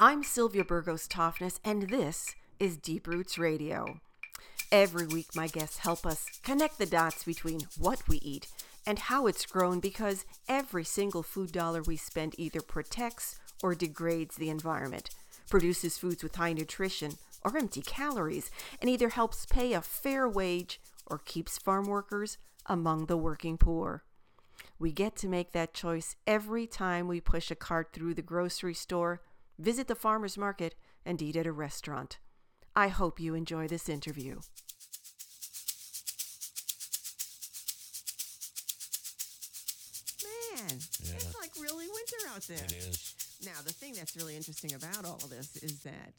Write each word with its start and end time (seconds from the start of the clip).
I'm 0.00 0.22
Sylvia 0.22 0.62
Burgos 0.62 1.08
Toftness, 1.08 1.58
and 1.64 1.90
this 1.90 2.36
is 2.60 2.76
Deep 2.76 3.08
Roots 3.08 3.36
Radio. 3.36 3.98
Every 4.70 5.08
week, 5.08 5.34
my 5.34 5.48
guests 5.48 5.78
help 5.78 6.06
us 6.06 6.24
connect 6.44 6.78
the 6.78 6.86
dots 6.86 7.24
between 7.24 7.62
what 7.76 8.06
we 8.06 8.18
eat 8.18 8.46
and 8.86 8.96
how 9.00 9.26
it's 9.26 9.44
grown 9.44 9.80
because 9.80 10.24
every 10.48 10.84
single 10.84 11.24
food 11.24 11.50
dollar 11.50 11.82
we 11.82 11.96
spend 11.96 12.36
either 12.38 12.60
protects 12.60 13.40
or 13.60 13.74
degrades 13.74 14.36
the 14.36 14.50
environment, 14.50 15.10
produces 15.50 15.98
foods 15.98 16.22
with 16.22 16.36
high 16.36 16.52
nutrition 16.52 17.14
or 17.44 17.56
empty 17.56 17.82
calories, 17.82 18.52
and 18.80 18.88
either 18.88 19.08
helps 19.08 19.46
pay 19.46 19.72
a 19.72 19.82
fair 19.82 20.28
wage 20.28 20.80
or 21.08 21.18
keeps 21.18 21.58
farm 21.58 21.86
workers 21.86 22.38
among 22.66 23.06
the 23.06 23.16
working 23.16 23.58
poor. 23.58 24.04
We 24.78 24.92
get 24.92 25.16
to 25.16 25.28
make 25.28 25.50
that 25.54 25.74
choice 25.74 26.14
every 26.24 26.68
time 26.68 27.08
we 27.08 27.20
push 27.20 27.50
a 27.50 27.56
cart 27.56 27.88
through 27.92 28.14
the 28.14 28.22
grocery 28.22 28.74
store, 28.74 29.22
visit 29.58 29.88
the 29.88 29.94
farmer's 29.94 30.38
market, 30.38 30.74
and 31.04 31.20
eat 31.22 31.36
at 31.36 31.46
a 31.46 31.52
restaurant. 31.52 32.18
I 32.76 32.88
hope 32.88 33.18
you 33.18 33.34
enjoy 33.34 33.66
this 33.66 33.88
interview. 33.88 34.40
Man, 40.24 40.80
Yeah. 41.02 41.14
it's 41.14 41.34
like 41.40 41.52
really 41.60 41.88
winter 41.88 42.28
out 42.28 42.42
there. 42.42 42.64
It 42.64 42.72
is. 42.72 43.14
Now, 43.44 43.60
the 43.64 43.72
thing 43.72 43.94
that's 43.94 44.16
really 44.16 44.36
interesting 44.36 44.74
about 44.74 45.04
all 45.04 45.16
of 45.16 45.30
this 45.30 45.56
is 45.56 45.80
that 45.80 46.14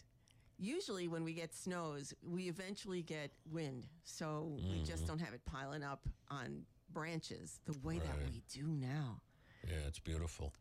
usually 0.58 1.08
when 1.08 1.24
we 1.24 1.34
get 1.34 1.54
snows, 1.54 2.14
we 2.22 2.48
eventually 2.48 3.02
get 3.02 3.32
wind. 3.52 3.88
So 4.04 4.58
we 4.70 4.80
just 4.84 5.04
mm-hmm. 5.04 5.06
don't 5.08 5.20
have 5.20 5.34
it 5.34 5.46
piling 5.46 5.84
up 5.84 6.08
on 6.30 6.66
branches 6.92 7.60
the 7.66 7.78
way 7.84 8.00
that 8.00 8.18
we 8.32 8.42
do 8.52 8.68
now. 8.68 9.22
Yeah, 9.68 9.88
it's 9.88 10.00
beautiful. 10.00 10.54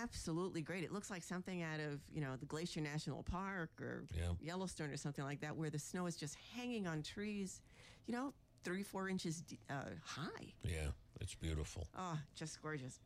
Absolutely 0.00 0.62
great. 0.62 0.84
It 0.84 0.92
looks 0.92 1.10
like 1.10 1.22
something 1.22 1.62
out 1.62 1.80
of, 1.80 2.00
you 2.12 2.20
know, 2.20 2.36
the 2.36 2.46
Glacier 2.46 2.80
National 2.80 3.22
Park 3.22 3.70
or 3.80 4.04
Yeah. 4.16 4.32
Yellowstone 4.40 4.90
or 4.90 4.96
something 4.96 5.24
like 5.24 5.40
that, 5.40 5.56
where 5.56 5.70
the 5.70 5.78
snow 5.78 6.06
is 6.06 6.16
just 6.16 6.36
hanging 6.54 6.86
on 6.86 7.02
trees, 7.02 7.60
you 8.06 8.14
know, 8.14 8.32
three, 8.64 8.82
four 8.82 9.08
inches 9.08 9.42
uh, 9.70 9.74
high. 10.04 10.52
Yeah, 10.64 10.88
it's 11.20 11.34
beautiful. 11.34 11.86
Oh, 11.96 12.18
just 12.34 12.60
gorgeous. 12.62 13.00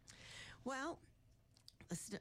Well, 0.65 0.99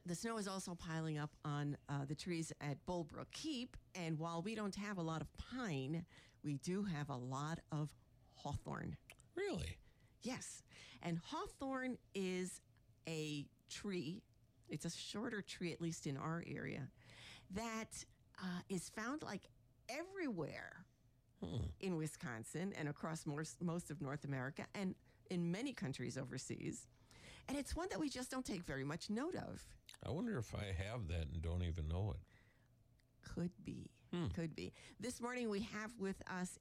the, 0.05 0.15
snow 0.15 0.37
is 0.37 0.47
also 0.47 0.75
piling 0.75 1.17
up 1.17 1.31
on 1.43 1.75
uh, 1.89 2.05
the 2.07 2.15
trees 2.15 2.53
at 2.61 2.77
Bullbrook 2.85 3.31
Keep. 3.31 3.75
And 3.95 4.19
while 4.19 4.41
we 4.41 4.55
don't 4.55 4.75
have 4.75 4.97
a 4.97 5.01
lot 5.01 5.21
of 5.21 5.27
pine, 5.37 6.05
we 6.43 6.55
do 6.55 6.83
have 6.83 7.09
a 7.09 7.15
lot 7.17 7.59
of 7.71 7.89
hawthorn. 8.35 8.95
Really? 9.35 9.77
Yes. 10.21 10.63
And 11.01 11.17
hawthorn 11.17 11.97
is 12.13 12.61
a 13.07 13.45
tree, 13.69 14.21
it's 14.69 14.85
a 14.85 14.89
shorter 14.91 15.41
tree, 15.41 15.71
at 15.73 15.81
least 15.81 16.07
in 16.07 16.17
our 16.17 16.43
area, 16.47 16.87
that 17.51 18.03
uh, 18.41 18.61
is 18.69 18.89
found 18.89 19.23
like 19.23 19.49
everywhere 19.89 20.85
Hmm. 21.43 21.65
in 21.81 21.97
Wisconsin 21.97 22.73
and 22.77 22.87
across 22.87 23.25
most, 23.25 23.61
most 23.61 23.91
of 23.91 24.01
North 24.01 24.23
America 24.23 24.65
and 24.73 24.95
in 25.29 25.51
many 25.51 25.73
countries 25.73 26.17
overseas. 26.17 26.87
And 27.49 27.57
it's 27.57 27.75
one 27.75 27.87
that 27.91 27.99
we 27.99 28.07
just 28.09 28.31
don't 28.31 28.45
take 28.45 28.63
very 28.63 28.85
much 28.85 29.09
note 29.09 29.35
of. 29.35 29.61
I 30.07 30.11
wonder 30.11 30.37
if 30.37 30.55
I 30.55 30.73
have 30.81 31.09
that 31.09 31.27
and 31.33 31.41
don't 31.41 31.61
even 31.61 31.89
know 31.89 32.11
it. 32.15 33.29
Could 33.33 33.51
be. 33.65 33.89
Hmm. 34.13 34.27
Could 34.27 34.55
be. 34.55 34.71
This 34.97 35.19
morning 35.19 35.49
we 35.49 35.59
have 35.59 35.91
with 35.99 36.21
us 36.31 36.57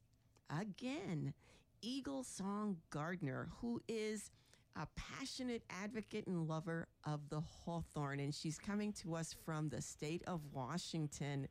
again 0.50 1.32
Eagle 1.80 2.24
Song 2.24 2.78
Gardener, 2.90 3.50
who 3.60 3.80
is 3.86 4.32
a 4.76 4.86
passionate 4.96 5.62
advocate 5.70 6.26
and 6.26 6.48
lover 6.48 6.88
of 7.04 7.28
the 7.28 7.40
hawthorn. 7.40 8.20
And 8.20 8.34
she's 8.34 8.58
coming 8.58 8.92
to 8.94 9.14
us 9.14 9.34
from 9.44 9.68
the 9.68 9.80
state 9.80 10.22
of 10.26 10.40
Washington. 10.52 11.48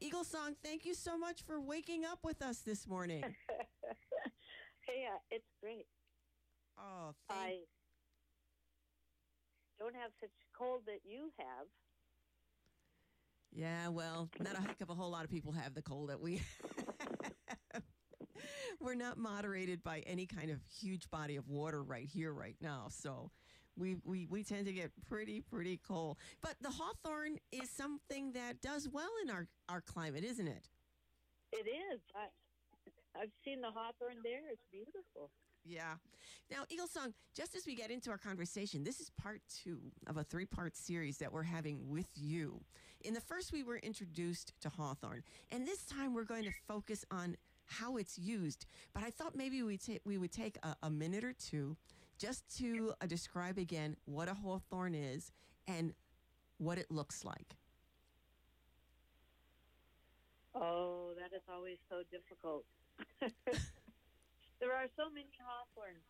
Eagle 0.00 0.24
Song, 0.24 0.54
thank 0.62 0.86
you 0.86 0.94
so 0.94 1.18
much 1.18 1.42
for 1.42 1.60
waking 1.60 2.04
up 2.04 2.20
with 2.22 2.42
us 2.42 2.58
this 2.60 2.86
morning. 2.86 3.24
Hey, 4.86 5.06
uh, 5.06 5.18
it's 5.30 5.46
great. 5.62 5.86
Oh, 6.76 7.14
thank 7.28 7.40
I 7.40 7.58
don't 9.78 9.94
have 9.94 10.10
such 10.20 10.30
cold 10.58 10.82
that 10.86 11.00
you 11.04 11.30
have. 11.38 11.66
Yeah, 13.52 13.88
well, 13.88 14.28
not 14.40 14.58
a 14.58 14.60
heck 14.60 14.80
of 14.80 14.90
a 14.90 14.94
whole 14.94 15.10
lot 15.10 15.24
of 15.24 15.30
people 15.30 15.52
have 15.52 15.74
the 15.74 15.82
cold 15.82 16.10
that 16.10 16.20
we 16.20 16.42
We're 18.80 18.94
not 18.94 19.18
moderated 19.18 19.82
by 19.82 20.00
any 20.06 20.26
kind 20.26 20.50
of 20.50 20.58
huge 20.80 21.10
body 21.10 21.36
of 21.36 21.48
water 21.48 21.82
right 21.82 22.08
here, 22.10 22.32
right 22.32 22.56
now. 22.60 22.86
So 22.88 23.30
we, 23.76 23.96
we, 24.04 24.26
we 24.30 24.42
tend 24.42 24.66
to 24.66 24.72
get 24.72 24.90
pretty, 25.06 25.40
pretty 25.40 25.78
cold. 25.86 26.16
But 26.40 26.54
the 26.60 26.70
hawthorn 26.70 27.36
is 27.52 27.68
something 27.68 28.32
that 28.32 28.62
does 28.62 28.88
well 28.90 29.10
in 29.22 29.30
our, 29.30 29.46
our 29.68 29.80
climate, 29.80 30.24
isn't 30.24 30.48
it? 30.48 30.68
It 31.52 31.68
is. 31.68 32.00
I, 32.14 33.20
I've 33.20 33.32
seen 33.44 33.60
the 33.60 33.70
hawthorn 33.70 34.16
there. 34.24 34.42
It's 34.50 34.64
beautiful. 34.72 35.30
Yeah. 35.64 35.94
Now, 36.50 36.64
Eagle 36.70 36.86
Song, 36.86 37.12
just 37.34 37.54
as 37.54 37.66
we 37.66 37.74
get 37.74 37.90
into 37.90 38.10
our 38.10 38.18
conversation, 38.18 38.82
this 38.82 38.98
is 39.00 39.10
part 39.10 39.42
two 39.62 39.78
of 40.06 40.16
a 40.16 40.24
three 40.24 40.46
part 40.46 40.76
series 40.76 41.18
that 41.18 41.32
we're 41.32 41.42
having 41.42 41.88
with 41.88 42.08
you. 42.14 42.60
In 43.02 43.14
the 43.14 43.20
first, 43.20 43.52
we 43.52 43.62
were 43.62 43.78
introduced 43.78 44.52
to 44.62 44.68
Hawthorn, 44.68 45.22
and 45.50 45.66
this 45.66 45.84
time 45.84 46.14
we're 46.14 46.24
going 46.24 46.44
to 46.44 46.52
focus 46.66 47.04
on 47.10 47.36
how 47.70 47.96
it's 47.96 48.18
used. 48.18 48.66
But 48.92 49.04
I 49.04 49.10
thought 49.10 49.36
maybe 49.36 49.62
we, 49.62 49.78
ta- 49.78 50.02
we 50.04 50.18
would 50.18 50.32
take 50.32 50.58
a, 50.62 50.76
a 50.82 50.90
minute 50.90 51.24
or 51.24 51.32
two 51.32 51.76
just 52.18 52.44
to 52.58 52.92
uh, 53.00 53.06
describe 53.06 53.56
again 53.58 53.96
what 54.04 54.28
a 54.28 54.34
hawthorn 54.34 54.94
is 54.94 55.32
and 55.66 55.94
what 56.58 56.78
it 56.78 56.90
looks 56.90 57.24
like. 57.24 57.56
Oh, 60.54 61.12
that 61.16 61.34
is 61.34 61.42
always 61.48 61.78
so 61.88 62.02
difficult. 62.10 62.64
there 63.20 64.74
are 64.74 64.86
so 64.96 65.08
many 65.08 65.30
hawthorns, 65.40 66.02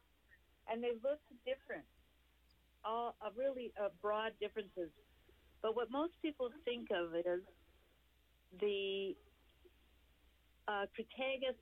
and 0.69 0.83
they 0.83 0.93
look 1.05 1.21
different. 1.45 1.85
All 2.83 3.15
uh, 3.21 3.29
really 3.37 3.71
uh, 3.79 3.89
broad 4.01 4.33
differences. 4.41 4.91
But 5.63 5.77
what 5.77 5.91
most 5.91 6.15
people 6.23 6.49
think 6.65 6.89
of 6.91 7.15
is 7.15 7.45
the 8.59 9.15
uh, 10.71 10.87
Crataegus. 10.95 11.57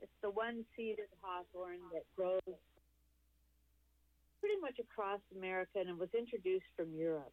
It's 0.00 0.12
the 0.22 0.30
one-seeded 0.30 1.08
hawthorn 1.20 1.78
that 1.92 2.04
grows 2.16 2.40
pretty 4.40 4.60
much 4.60 4.78
across 4.78 5.20
America, 5.36 5.80
and 5.80 5.98
was 5.98 6.10
introduced 6.16 6.66
from 6.76 6.94
Europe. 6.94 7.32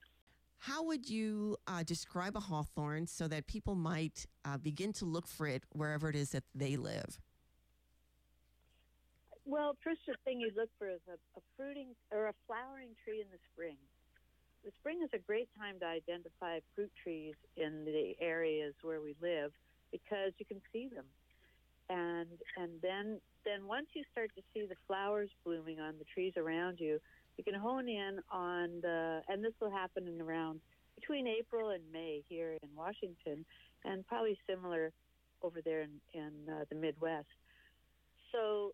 How 0.58 0.84
would 0.84 1.08
you 1.10 1.58
uh, 1.68 1.84
describe 1.84 2.36
a 2.36 2.40
hawthorn 2.40 3.06
so 3.06 3.28
that 3.28 3.46
people 3.46 3.76
might 3.76 4.26
uh, 4.46 4.58
begin 4.58 4.94
to 4.94 5.06
look 5.06 5.28
for 5.28 5.46
it 5.46 5.64
wherever 5.74 6.10
it 6.10 6.16
is 6.16 6.32
that 6.32 6.44
they 6.56 6.78
live? 6.78 7.20
Well, 9.46 9.76
first 9.84 10.00
the 10.08 10.16
thing 10.24 10.40
you 10.40 10.52
look 10.56 10.70
for 10.80 10.90
is 10.90 11.02
a, 11.08 11.18
a 11.38 11.42
fruiting 11.58 11.90
or 12.12 12.28
a 12.28 12.34
flowering 12.48 12.96
tree 13.04 13.20
in 13.20 13.28
the 13.30 13.40
spring. 13.52 13.78
The 14.64 14.72
spring 14.80 15.02
is 15.04 15.10
a 15.14 15.20
great 15.20 15.50
time 15.58 15.80
to 15.80 15.86
identify 15.86 16.60
fruit 16.74 16.92
trees 17.02 17.36
in 17.58 17.84
the 17.86 18.16
areas 18.22 18.74
where 18.82 19.02
we 19.02 19.16
live 19.22 19.52
because 19.92 20.32
you 20.38 20.46
can 20.46 20.62
see 20.72 20.88
them. 20.88 21.06
And 21.90 22.30
and 22.56 22.72
then 22.82 23.20
then 23.44 23.68
once 23.68 23.88
you 23.94 24.04
start 24.12 24.32
to 24.36 24.42
see 24.54 24.66
the 24.66 24.76
flowers 24.88 25.30
blooming 25.44 25.80
on 25.82 25.96
the 26.00 26.06
trees 26.06 26.34
around 26.38 26.80
you, 26.80 27.00
you 27.38 27.44
can 27.44 27.56
hone 27.56 27.90
in 27.90 28.20
on 28.32 28.80
the 28.82 29.22
and 29.28 29.44
this 29.44 29.54
will 29.60 29.72
happen 29.72 30.08
in 30.08 30.22
around 30.22 30.62
between 30.96 31.28
April 31.28 31.72
and 31.72 31.84
May 31.92 32.24
here 32.30 32.58
in 32.64 32.70
Washington 32.76 33.46
and 33.84 34.08
probably 34.08 34.38
similar 34.48 34.94
over 35.42 35.62
there 35.62 35.82
in, 35.82 35.90
in 36.14 36.32
uh, 36.50 36.64
the 36.70 36.76
Midwest. 36.76 37.28
So 38.32 38.74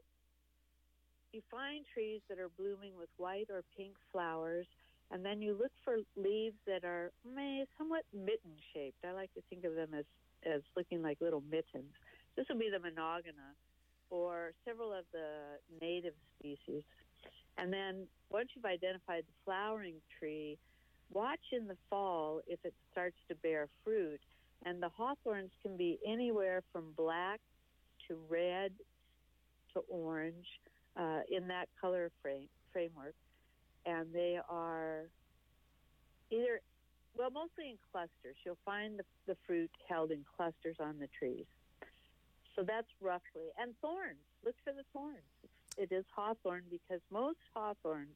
you 1.33 1.41
find 1.49 1.83
trees 1.93 2.21
that 2.29 2.37
are 2.37 2.49
blooming 2.57 2.93
with 2.97 3.09
white 3.17 3.47
or 3.49 3.63
pink 3.75 3.93
flowers, 4.11 4.67
and 5.11 5.25
then 5.25 5.41
you 5.41 5.57
look 5.59 5.71
for 5.83 5.97
leaves 6.15 6.55
that 6.67 6.83
are 6.83 7.11
meh, 7.25 7.65
somewhat 7.77 8.03
mitten 8.13 8.55
shaped. 8.73 8.97
I 9.05 9.11
like 9.11 9.33
to 9.33 9.41
think 9.49 9.65
of 9.65 9.75
them 9.75 9.89
as, 9.97 10.05
as 10.45 10.61
looking 10.75 11.01
like 11.01 11.17
little 11.19 11.43
mittens. 11.49 11.93
This 12.35 12.45
would 12.49 12.59
be 12.59 12.69
the 12.69 12.77
monogyna 12.77 13.55
or 14.09 14.53
several 14.65 14.93
of 14.93 15.05
the 15.11 15.59
native 15.81 16.13
species. 16.37 16.83
And 17.57 17.73
then 17.73 18.07
once 18.29 18.49
you've 18.55 18.65
identified 18.65 19.23
the 19.23 19.33
flowering 19.45 19.95
tree, 20.19 20.57
watch 21.11 21.39
in 21.51 21.67
the 21.67 21.77
fall 21.89 22.41
if 22.47 22.59
it 22.63 22.73
starts 22.91 23.17
to 23.29 23.35
bear 23.35 23.67
fruit. 23.83 24.21
And 24.65 24.81
the 24.81 24.89
hawthorns 24.89 25.51
can 25.63 25.77
be 25.77 25.99
anywhere 26.05 26.63
from 26.71 26.93
black 26.95 27.39
to 28.07 28.17
red 28.29 28.71
to 29.73 29.81
orange 29.89 30.45
uh, 30.97 31.21
in 31.29 31.47
that 31.47 31.67
color 31.79 32.11
frame 32.21 32.47
framework, 32.71 33.15
and 33.85 34.13
they 34.13 34.39
are 34.49 35.09
either 36.31 36.61
well, 37.17 37.31
mostly 37.31 37.69
in 37.69 37.77
clusters. 37.91 38.37
You'll 38.45 38.57
find 38.63 38.99
the, 38.99 39.03
the 39.27 39.35
fruit 39.45 39.71
held 39.87 40.11
in 40.11 40.23
clusters 40.37 40.77
on 40.79 40.99
the 40.99 41.09
trees. 41.17 41.45
So 42.55 42.63
that's 42.63 42.87
roughly. 43.01 43.51
And 43.59 43.73
thorns. 43.81 44.19
Look 44.45 44.55
for 44.63 44.73
the 44.73 44.83
thorns. 44.93 45.17
It 45.77 45.91
is 45.91 46.05
hawthorn 46.15 46.63
because 46.69 47.01
most 47.11 47.39
hawthorns, 47.53 48.15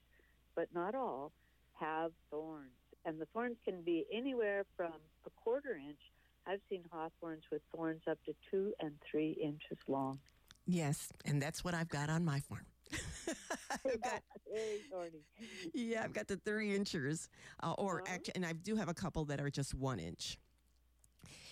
but 0.56 0.68
not 0.74 0.95
all, 0.95 1.31
have 1.80 2.12
thorns. 2.30 2.69
and 3.06 3.19
the 3.19 3.25
thorns 3.33 3.57
can 3.65 3.81
be 3.81 4.06
anywhere 4.13 4.63
from 4.77 4.94
a 5.25 5.30
quarter 5.44 5.75
inch. 5.75 6.00
I've 6.45 6.60
seen 6.69 6.83
hawthorns 6.92 7.44
with 7.51 7.62
thorns 7.75 8.01
up 8.10 8.18
to 8.25 8.33
two 8.51 8.74
and 8.80 8.94
three 9.10 9.31
inches 9.31 9.77
long. 9.88 10.19
Yes, 10.65 11.10
and 11.25 11.42
that's 11.42 11.63
what 11.63 11.74
I've 11.74 11.89
got 11.89 12.10
on 12.10 12.24
my 12.24 12.39
farm. 12.39 12.65
I've 13.72 14.01
got, 14.01 14.22
Very 14.51 14.80
thorny. 14.92 15.22
yeah, 15.74 16.04
I've 16.04 16.13
got 16.13 16.28
the 16.28 16.38
three 16.38 16.75
inchers, 16.75 17.30
uh, 17.62 17.74
or 17.78 18.01
Uh-huh. 18.01 18.13
actually, 18.16 18.36
and 18.36 18.45
I 18.45 18.54
do 18.54 18.75
have 18.75 18.90
a 18.90 18.94
couple 18.94 19.25
that 19.25 19.40
are 19.42 19.50
just 19.50 19.74
one 19.74 20.00
inch. 20.00 20.38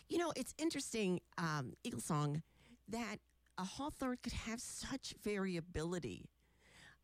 You 0.10 0.18
know, 0.18 0.34
it's 0.36 0.54
interesting, 0.58 1.22
um, 1.38 1.74
Eagle 1.84 2.02
Song, 2.02 2.44
that 2.90 3.18
a 3.58 3.64
hawthorn 3.64 4.18
could 4.22 4.34
have 4.34 4.60
such 4.60 5.14
variability. 5.24 6.26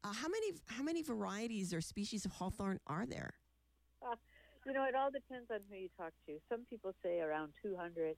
Uh, 0.03 0.13
how 0.13 0.27
many 0.27 0.51
how 0.67 0.83
many 0.83 1.01
varieties 1.01 1.73
or 1.73 1.81
species 1.81 2.25
of 2.25 2.31
hawthorn 2.33 2.79
are 2.87 3.05
there? 3.05 3.31
You 4.65 4.73
know, 4.73 4.83
it 4.83 4.95
all 4.95 5.09
depends 5.11 5.49
on 5.49 5.59
who 5.69 5.77
you 5.77 5.89
talk 5.97 6.11
to. 6.27 6.37
Some 6.49 6.65
people 6.69 6.93
say 7.01 7.19
around 7.21 7.53
200, 7.63 8.15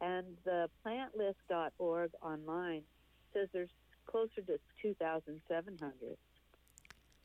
and 0.00 0.26
the 0.44 0.68
plantlist.org 0.84 2.10
online 2.22 2.82
says 3.32 3.48
there's 3.52 3.70
closer 4.06 4.42
to 4.46 4.58
2,700. 4.80 6.16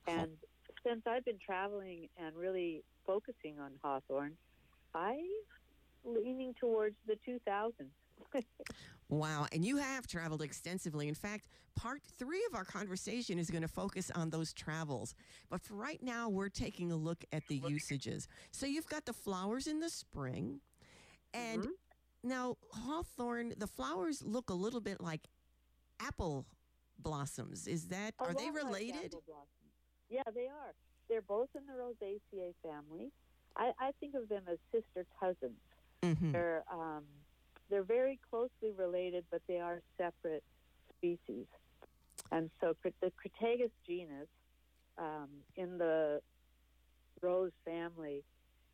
And 0.08 0.32
since 0.86 1.02
I've 1.06 1.26
been 1.26 1.40
traveling 1.44 2.08
and 2.18 2.36
really 2.36 2.84
focusing 3.06 3.60
on 3.60 3.72
hawthorn, 3.84 4.34
I'm 4.94 5.18
leaning 6.06 6.54
towards 6.60 6.96
the 7.06 7.18
2,000. 7.26 7.92
Wow, 9.10 9.48
and 9.54 9.64
you 9.64 9.78
have 9.78 10.06
traveled 10.06 10.42
extensively. 10.42 11.08
In 11.08 11.16
fact, 11.16 11.48
part 11.76 12.02
three 12.04 12.46
of 12.50 12.56
our 12.56 12.66
conversation 12.66 13.40
is 13.40 13.50
going 13.50 13.62
to 13.62 13.68
focus 13.70 14.12
on 14.14 14.30
those 14.30 14.52
travels. 14.52 15.16
But 15.50 15.62
for 15.62 15.76
right 15.76 16.04
now, 16.04 16.28
we're 16.28 16.50
taking 16.50 16.92
a 16.92 16.98
look 16.98 17.24
at 17.32 17.48
the 17.48 17.56
usages. 17.56 18.28
So 18.52 18.66
you've 18.66 18.90
got 18.90 19.06
the 19.06 19.14
flowers 19.14 19.66
in 19.66 19.80
the 19.80 19.90
spring, 19.90 20.60
and 21.34 21.64
Mhm. 21.64 21.72
now 22.22 22.58
hawthorn, 22.74 23.54
the 23.56 23.68
flowers 23.68 24.22
look 24.26 24.50
a 24.50 24.54
little 24.54 24.82
bit 24.82 25.00
like 25.00 25.30
apple 26.02 26.46
blossoms. 27.00 27.68
Is 27.68 27.88
that, 27.88 28.14
are 28.20 28.34
they 28.34 28.50
related? 28.50 29.16
Yeah, 30.10 30.24
they 30.34 30.48
are. 30.48 30.74
They're 31.10 31.22
both 31.22 31.50
in 31.56 31.62
the 31.66 31.74
Rosaceae 31.74 32.54
family. 32.64 33.12
I, 33.56 33.72
I 33.80 33.92
think 34.00 34.16
of 34.16 34.30
them 34.30 34.44
as 34.52 34.58
sister 34.72 35.06
cousins. 35.20 35.60
hmm 36.04 36.32
They're 36.32 36.64
um, 36.72 37.04
they're 37.70 37.84
very 37.84 38.18
closely 38.30 38.72
related, 38.78 39.26
but 39.30 39.42
they 39.48 39.60
are 39.60 39.82
separate 39.98 40.44
species. 40.98 41.48
And 42.32 42.50
so 42.62 42.76
the 43.02 43.12
Crataegus 43.12 43.72
genus 43.86 44.28
um, 44.98 45.28
in 45.56 45.78
the 45.78 46.22
rose 47.22 47.52
family 47.66 48.24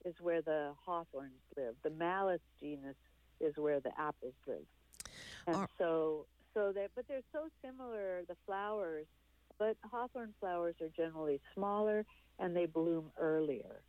is 0.06 0.14
where 0.22 0.42
the 0.42 0.74
hawthorns 0.86 1.42
live. 1.58 1.76
The 1.84 1.90
Malus 1.90 2.42
genus 2.60 2.96
is 3.40 3.56
where 3.58 3.80
the 3.80 3.92
apples 3.98 4.36
live. 4.48 4.66
And 5.48 5.56
Are- 5.56 5.70
so 5.78 6.26
so 6.54 6.72
that, 6.74 6.92
but 6.96 7.06
they're 7.08 7.22
so 7.32 7.48
similar 7.64 8.24
the 8.28 8.36
flowers, 8.46 9.06
but 9.60 9.78
hawthorn 9.90 10.34
flowers 10.40 10.76
are 10.82 10.90
generally 10.96 11.40
smaller 11.54 12.06
and 12.40 12.56
they 12.56 12.66
bloom 12.66 13.12
earlier. 13.20 13.82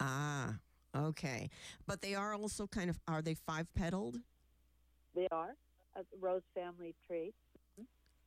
Ah, 0.00 0.56
okay. 0.96 1.50
But 1.86 2.02
they 2.02 2.14
are 2.14 2.34
also 2.34 2.66
kind 2.66 2.90
of, 2.90 2.98
are 3.06 3.22
they 3.22 3.34
five 3.34 3.72
petaled? 3.74 4.18
They 5.14 5.28
are 5.30 5.54
a 5.96 6.00
rose 6.20 6.42
family 6.54 6.94
trait. 7.06 7.34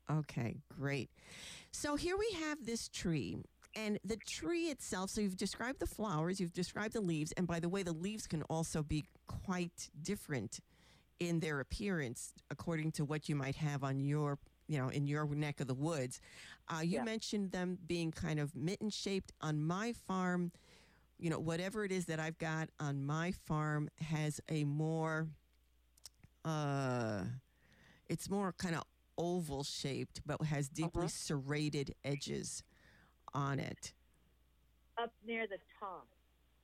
Okay, 0.10 0.56
great. 0.80 1.10
So 1.72 1.98
here 1.98 2.16
we 2.18 2.32
have 2.40 2.66
this 2.66 2.88
tree, 2.88 3.36
and 3.76 4.00
the 4.06 4.16
tree 4.16 4.68
itself. 4.68 5.10
So 5.10 5.20
you've 5.20 5.36
described 5.36 5.80
the 5.80 5.86
flowers, 5.86 6.40
you've 6.40 6.54
described 6.54 6.94
the 6.94 7.02
leaves, 7.02 7.34
and 7.34 7.46
by 7.46 7.60
the 7.60 7.68
way, 7.68 7.84
the 7.84 7.92
leaves 7.92 8.26
can 8.26 8.44
also 8.44 8.82
be 8.82 9.04
quite 9.28 9.90
different 10.02 10.62
in 11.20 11.40
their 11.40 11.60
appearance 11.60 12.34
according 12.50 12.92
to 12.94 13.06
what 13.06 13.28
you 13.30 13.36
might 13.36 13.56
have 13.56 13.84
on 13.84 14.00
your, 14.00 14.38
you 14.68 14.78
know, 14.78 14.90
in 14.90 15.08
your 15.08 15.26
neck 15.34 15.60
of 15.60 15.68
the 15.68 15.74
woods. 15.74 16.20
Uh, 16.68 16.82
you 16.82 16.98
Yeah. 16.98 17.04
mentioned 17.04 17.52
them 17.52 17.78
being 17.88 18.12
kind 18.12 18.40
of 18.40 18.56
mitten 18.56 18.90
shaped 18.90 19.32
on 19.42 19.60
my 19.62 19.94
farm. 19.94 20.52
You 21.20 21.30
know, 21.30 21.40
whatever 21.40 21.84
it 21.84 21.92
is 21.92 22.06
that 22.06 22.20
I've 22.20 22.38
got 22.38 22.70
on 22.80 23.04
my 23.04 23.32
farm 23.32 23.90
has 24.00 24.40
a 24.50 24.64
more, 24.66 25.28
uh, 26.46 27.24
it's 28.08 28.30
more 28.30 28.54
kind 28.54 28.76
of 28.76 28.84
oval 29.18 29.64
shaped, 29.64 30.22
but 30.26 30.42
has 30.44 30.70
deeply 30.70 31.08
Uh-huh. 31.08 31.08
serrated 31.08 31.96
edges 32.04 32.62
on 33.34 33.60
it. 33.60 33.94
Up 34.98 35.14
near 35.26 35.48
the 35.48 35.58
top 35.80 36.08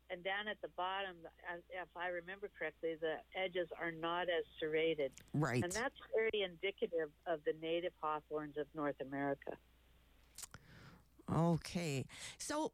and 0.10 0.24
down 0.24 0.48
at 0.50 0.62
the 0.62 0.68
bottom, 0.76 1.16
if 1.70 1.88
I 1.96 2.08
remember 2.08 2.50
correctly, 2.58 2.96
the 3.00 3.16
edges 3.36 3.68
are 3.80 3.92
not 3.92 4.24
as 4.24 4.44
serrated. 4.60 5.12
Right. 5.34 5.64
And 5.64 5.72
that's 5.72 5.96
very 6.14 6.44
indicative 6.44 7.10
of 7.26 7.40
the 7.46 7.54
native 7.62 7.94
hawthorns 8.02 8.58
of 8.58 8.68
North 8.76 9.00
America. 9.02 9.54
Okay. 11.34 12.06
So 12.38 12.74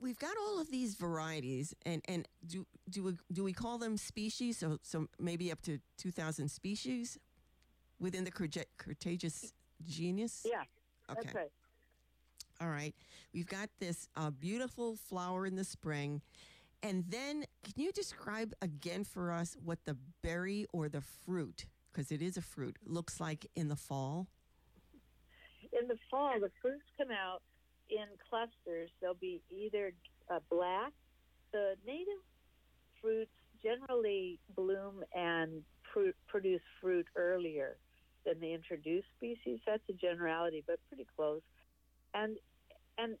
we've 0.00 0.18
got 0.18 0.36
all 0.36 0.60
of 0.60 0.70
these 0.70 0.94
varieties, 0.94 1.74
and, 1.86 2.02
and 2.06 2.28
do 2.46 2.66
do 2.90 3.04
we, 3.04 3.12
do 3.32 3.44
we 3.44 3.52
call 3.52 3.78
them 3.78 3.96
species? 3.96 4.58
So 4.58 4.78
so 4.82 5.08
maybe 5.18 5.50
up 5.52 5.62
to 5.62 5.78
two 5.96 6.10
thousand 6.10 6.48
species 6.50 7.18
within 7.98 8.24
the 8.24 8.30
Crataegus 8.30 9.52
genus. 9.86 10.44
Yeah, 10.44 10.64
Okay. 11.10 11.30
right. 11.34 11.52
All 12.60 12.68
right. 12.68 12.94
We've 13.32 13.46
got 13.48 13.68
this 13.80 14.08
uh, 14.16 14.30
beautiful 14.30 14.96
flower 14.96 15.46
in 15.46 15.56
the 15.56 15.64
spring. 15.64 16.20
And 16.84 17.04
then, 17.08 17.46
can 17.62 17.82
you 17.82 17.92
describe 17.92 18.52
again 18.60 19.04
for 19.04 19.32
us 19.32 19.56
what 19.64 19.78
the 19.86 19.96
berry 20.22 20.66
or 20.70 20.90
the 20.90 21.00
fruit, 21.00 21.64
because 21.90 22.12
it 22.12 22.20
is 22.20 22.36
a 22.36 22.42
fruit, 22.42 22.76
looks 22.84 23.18
like 23.18 23.46
in 23.56 23.68
the 23.68 23.76
fall? 23.76 24.26
In 25.72 25.88
the 25.88 25.96
fall, 26.10 26.34
the 26.38 26.50
fruits 26.60 26.84
come 26.98 27.08
out 27.10 27.40
in 27.88 28.04
clusters. 28.28 28.90
They'll 29.00 29.14
be 29.14 29.40
either 29.50 29.94
uh, 30.30 30.40
black. 30.50 30.92
The 31.52 31.76
native 31.86 32.22
fruits 33.00 33.32
generally 33.62 34.38
bloom 34.54 35.04
and 35.14 35.62
fruit, 35.90 36.14
produce 36.28 36.60
fruit 36.82 37.06
earlier 37.16 37.78
than 38.26 38.40
the 38.40 38.52
introduced 38.52 39.08
species. 39.16 39.58
That's 39.66 39.82
a 39.88 39.94
generality, 39.94 40.62
but 40.66 40.78
pretty 40.88 41.06
close. 41.16 41.40
And 42.12 42.36
and 42.98 43.16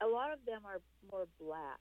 a 0.00 0.06
lot 0.06 0.32
of 0.32 0.38
them 0.46 0.62
are 0.64 0.80
more 1.10 1.26
black. 1.40 1.80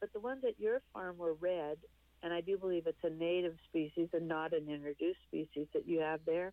But 0.00 0.12
the 0.12 0.20
ones 0.20 0.42
at 0.46 0.58
your 0.58 0.80
farm 0.92 1.18
were 1.18 1.34
red, 1.34 1.76
and 2.22 2.32
I 2.32 2.40
do 2.40 2.56
believe 2.58 2.86
it's 2.86 3.04
a 3.04 3.10
native 3.10 3.56
species 3.68 4.08
and 4.12 4.26
not 4.28 4.52
an 4.52 4.68
introduced 4.68 5.18
species 5.28 5.66
that 5.74 5.86
you 5.86 6.00
have 6.00 6.20
there, 6.26 6.52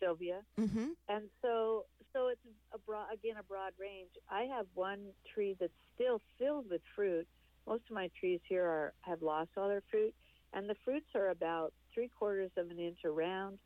Sylvia 0.00 0.40
Mm-hmm. 0.58 0.88
and 1.08 1.24
so 1.42 1.84
so 2.12 2.28
it's 2.28 2.40
a 2.72 2.78
broad 2.78 3.12
again 3.12 3.36
a 3.38 3.42
broad 3.42 3.72
range. 3.78 4.10
I 4.30 4.42
have 4.56 4.66
one 4.74 5.06
tree 5.34 5.56
that's 5.58 5.72
still 5.94 6.20
filled 6.38 6.70
with 6.70 6.80
fruit. 6.96 7.26
Most 7.66 7.82
of 7.90 7.94
my 7.94 8.08
trees 8.18 8.40
here 8.48 8.64
are 8.64 8.92
have 9.02 9.20
lost 9.22 9.50
all 9.56 9.68
their 9.68 9.82
fruit, 9.90 10.14
and 10.54 10.68
the 10.68 10.76
fruits 10.84 11.06
are 11.14 11.28
about 11.30 11.72
three 11.92 12.08
quarters 12.18 12.50
of 12.56 12.70
an 12.70 12.78
inch 12.78 13.04
around, 13.04 13.58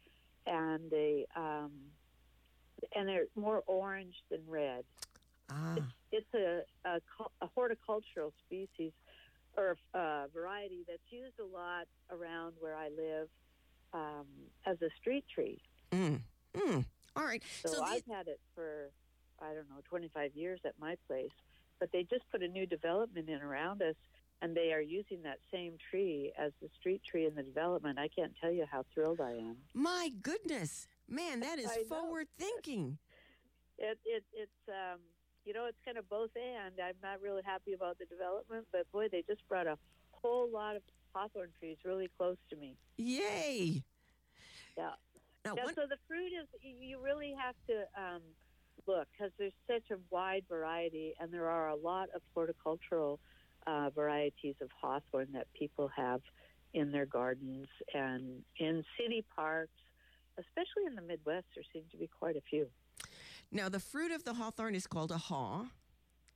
and 0.46 0.90
they 0.90 1.26
um, 1.36 1.70
and 2.96 3.08
they're 3.08 3.26
more 3.36 3.62
orange 3.66 4.14
than 4.30 4.40
red. 4.48 4.84
Ah, 5.50 5.74
It's 5.76 5.86
a 6.34 6.60
a, 6.84 7.00
a 7.40 7.46
horticultural 7.54 8.32
species 8.46 8.92
or 9.56 9.76
uh, 9.94 10.24
variety 10.32 10.84
that's 10.88 11.00
used 11.10 11.38
a 11.38 11.44
lot 11.44 11.86
around 12.10 12.54
where 12.58 12.74
I 12.74 12.88
live 12.88 13.28
um, 13.92 14.26
as 14.66 14.80
a 14.82 14.88
street 14.98 15.24
tree. 15.34 15.60
mm, 15.92 16.20
mm. 16.56 16.84
All 17.14 17.24
right. 17.24 17.42
So, 17.62 17.68
So, 17.68 17.76
the- 17.76 17.82
I've 17.82 18.06
had 18.06 18.28
it 18.28 18.40
for 18.54 18.90
I 19.40 19.54
don't 19.54 19.68
know 19.68 19.82
25 19.88 20.34
years 20.34 20.60
at 20.64 20.72
my 20.78 20.96
place, 21.06 21.30
but 21.80 21.90
they 21.92 22.04
just 22.04 22.24
put 22.30 22.42
a 22.42 22.48
new 22.48 22.66
development 22.66 23.28
in 23.28 23.42
around 23.42 23.82
us, 23.82 23.96
and 24.40 24.56
they 24.56 24.72
are 24.72 24.80
using 24.80 25.22
that 25.22 25.38
same 25.52 25.76
tree 25.90 26.32
as 26.38 26.52
the 26.62 26.68
street 26.78 27.02
tree 27.08 27.26
in 27.26 27.34
the 27.34 27.42
development. 27.42 27.98
I 27.98 28.08
can't 28.08 28.32
tell 28.40 28.52
you 28.52 28.64
how 28.70 28.84
thrilled 28.94 29.20
I 29.20 29.32
am. 29.32 29.56
my 29.74 30.10
goodness, 30.22 30.86
man, 31.08 31.40
that 31.40 31.58
is 31.58 31.70
forward 31.88 32.28
thinking. 32.38 32.98
It 33.78 33.98
it 34.04 34.24
it's 34.32 34.68
um 34.68 35.00
you 35.44 35.52
know 35.52 35.66
it's 35.66 35.78
kind 35.84 35.98
of 35.98 36.08
both 36.08 36.30
and. 36.36 36.74
I'm 36.78 36.94
not 37.02 37.20
really 37.20 37.42
happy 37.44 37.72
about 37.72 37.98
the 37.98 38.06
development, 38.06 38.66
but 38.72 38.90
boy, 38.92 39.08
they 39.10 39.22
just 39.26 39.46
brought 39.48 39.66
a 39.66 39.76
whole 40.10 40.48
lot 40.50 40.76
of 40.76 40.82
hawthorn 41.14 41.48
trees 41.58 41.76
really 41.84 42.10
close 42.16 42.36
to 42.50 42.56
me. 42.56 42.76
Yay. 42.96 43.82
Yeah. 44.76 44.90
Now, 45.44 45.56
one, 45.56 45.74
so 45.74 45.82
the 45.88 45.96
fruit 46.06 46.30
is, 46.40 46.46
you 46.62 47.02
really 47.02 47.34
have 47.36 47.54
to 47.66 47.80
um, 48.00 48.22
look 48.86 49.08
because 49.12 49.32
there's 49.38 49.52
such 49.66 49.90
a 49.90 49.98
wide 50.10 50.44
variety, 50.48 51.14
and 51.20 51.32
there 51.32 51.48
are 51.48 51.68
a 51.68 51.76
lot 51.76 52.08
of 52.14 52.22
horticultural 52.34 53.18
uh, 53.66 53.90
varieties 53.90 54.54
of 54.60 54.68
hawthorn 54.80 55.28
that 55.32 55.46
people 55.58 55.90
have 55.94 56.20
in 56.74 56.92
their 56.92 57.06
gardens 57.06 57.66
and 57.92 58.42
in 58.58 58.84
city 58.98 59.24
parks, 59.34 59.72
especially 60.38 60.86
in 60.86 60.94
the 60.94 61.02
Midwest. 61.02 61.46
There 61.54 61.64
seem 61.72 61.82
to 61.90 61.96
be 61.96 62.08
quite 62.18 62.36
a 62.36 62.42
few. 62.48 62.68
Now, 63.52 63.68
the 63.68 63.80
fruit 63.80 64.10
of 64.12 64.24
the 64.24 64.34
hawthorn 64.34 64.74
is 64.74 64.86
called 64.86 65.10
a 65.12 65.18
haw, 65.18 65.66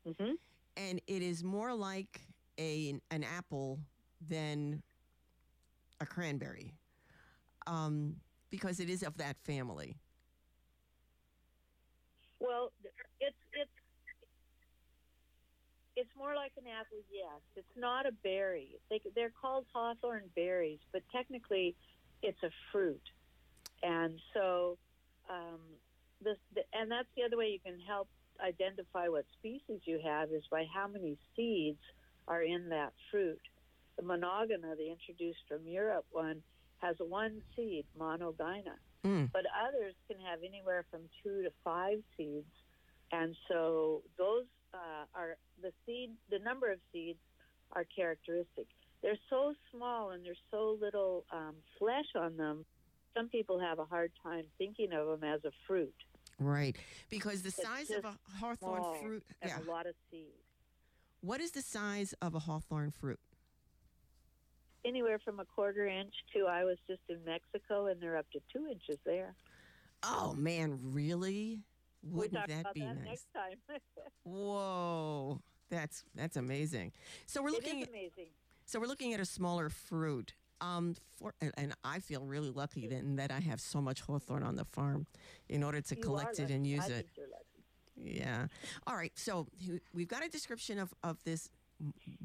hmm 0.05 0.33
and 0.77 1.01
it 1.07 1.23
is 1.23 1.43
more 1.43 1.75
like 1.75 2.21
a 2.59 3.01
an 3.11 3.25
apple 3.25 3.81
than 4.21 4.83
a 6.01 6.07
cranberry, 6.07 6.75
um, 7.67 8.17
because 8.51 8.79
it 8.81 8.91
is 8.91 9.03
of 9.03 9.17
that 9.17 9.37
family. 9.45 9.97
Well, 12.39 12.73
it's 13.21 13.37
it's 13.55 13.71
it's 15.97 16.11
more 16.17 16.35
like 16.35 16.53
an 16.59 16.65
apple. 16.67 16.99
Yes, 17.11 17.41
it's 17.57 17.77
not 17.77 18.07
a 18.07 18.13
berry. 18.13 18.79
They 18.91 19.01
they're 19.15 19.33
called 19.41 19.65
hawthorn 19.73 20.25
berries, 20.35 20.81
but 20.93 21.03
technically, 21.11 21.75
it's 22.23 22.43
a 22.43 22.51
fruit. 22.71 23.03
And 23.83 24.21
so, 24.35 24.79
um, 25.31 25.61
this 26.23 26.37
and 26.73 26.91
that's 26.91 27.09
the 27.17 27.23
other 27.23 27.37
way 27.37 27.47
you 27.47 27.61
can 27.61 27.79
help 27.87 28.09
identify 28.41 29.09
what 29.09 29.25
species 29.39 29.81
you 29.85 30.01
have 30.05 30.31
is 30.31 30.43
by 30.51 30.65
how 30.73 30.87
many 30.87 31.17
seeds 31.35 31.81
are 32.29 32.43
in 32.43 32.69
that 32.69 32.93
fruit. 33.11 33.41
The 33.97 34.03
monogyna, 34.03 34.77
the 34.77 34.91
introduced 34.91 35.41
from 35.49 35.67
Europe 35.67 36.05
one, 36.11 36.43
has 36.79 36.97
one 36.99 37.41
seed, 37.55 37.87
monogyna. 37.99 38.77
Mm. 39.05 39.31
But 39.33 39.43
others 39.67 39.95
can 40.09 40.19
have 40.21 40.41
anywhere 40.47 40.85
from 40.91 41.03
two 41.23 41.43
to 41.43 41.51
five 41.65 41.99
seeds. 42.17 42.51
And 43.13 43.37
so 43.49 44.03
those 44.19 44.45
uh, 44.75 45.05
are 45.15 45.37
the 45.63 45.71
seed, 45.87 46.11
the 46.31 46.41
number 46.41 46.71
of 46.71 46.79
seeds 46.93 47.19
are 47.73 47.85
characteristic. 47.97 48.67
They're 49.03 49.19
so 49.31 49.55
small 49.73 50.11
and 50.11 50.25
there's 50.25 50.43
so 50.51 50.77
little 50.81 51.25
um, 51.33 51.55
flesh 51.79 52.07
on 52.19 52.37
them. 52.37 52.65
Some 53.17 53.29
people 53.29 53.59
have 53.59 53.79
a 53.79 53.85
hard 53.85 54.13
time 54.23 54.45
thinking 54.59 54.93
of 54.93 55.07
them 55.07 55.25
as 55.25 55.43
a 55.45 55.51
fruit. 55.67 55.95
Right, 56.39 56.77
because 57.09 57.41
the 57.43 57.51
size 57.51 57.91
of 57.91 58.05
a 58.05 58.15
hawthorn 58.39 59.01
fruit. 59.01 59.25
and 59.41 59.51
Yeah. 59.51 59.61
a 59.61 59.65
lot 59.71 59.87
of 59.87 59.95
seeds. 60.11 60.37
What 61.23 61.41
is 61.41 61.53
the 61.53 61.63
size 61.63 62.13
of 62.21 62.35
a 62.35 62.39
hawthorn 62.41 62.91
fruit? 62.91 63.19
Anywhere 64.85 65.19
from 65.19 65.41
a 65.41 65.45
quarter 65.47 65.87
inch 65.87 66.13
to 66.35 66.47
I 66.47 66.65
was 66.65 66.77
just 66.87 67.01
in 67.09 67.25
Mexico 67.25 67.87
and 67.87 68.01
they're 68.01 68.19
up 68.19 68.31
to 68.33 68.41
two 68.53 68.67
inches 68.69 68.99
there. 69.05 69.35
Oh 70.03 70.35
man, 70.35 70.79
really? 70.83 71.63
Wouldn't 72.03 72.47
that 72.47 72.73
be 72.75 72.81
that 72.83 72.97
nice? 72.99 73.05
next 73.05 73.27
time. 73.33 73.57
Whoa, 74.25 75.41
that's 75.71 76.05
that's 76.15 76.37
amazing. 76.37 76.93
So 77.25 77.43
we're 77.43 77.51
looking. 77.51 77.83
amazing. 77.89 78.29
So 78.67 78.79
we're 78.79 78.87
looking 78.87 79.15
at 79.15 79.21
a 79.21 79.25
smaller 79.25 79.71
fruit. 79.71 80.35
Um, 80.61 80.95
for 81.17 81.35
and, 81.41 81.53
and 81.57 81.75
I 81.85 81.99
feel 81.99 82.25
really 82.25 82.51
lucky 82.51 82.87
then 82.87 83.17
that 83.17 83.31
I 83.31 83.41
have 83.41 83.61
so 83.61 83.81
much 83.81 84.01
hawthorn 84.01 84.43
on 84.43 84.57
the 84.57 84.65
farm, 84.65 85.07
in 85.49 85.63
order 85.63 85.81
to 85.81 85.97
You 85.97 86.03
collect 86.03 86.39
it 86.39 86.51
and 86.51 86.67
use 86.67 86.85
I 86.85 86.87
it. 86.87 86.93
think 86.93 87.09
you're 87.17 87.27
lucky. 87.27 88.19
Yeah. 88.19 88.47
All 88.87 88.97
right. 88.97 89.13
So 89.15 89.47
we've 89.93 90.09
got 90.09 90.25
a 90.25 90.29
description 90.29 90.79
of, 90.79 90.95
of 91.03 91.23
this 91.25 91.49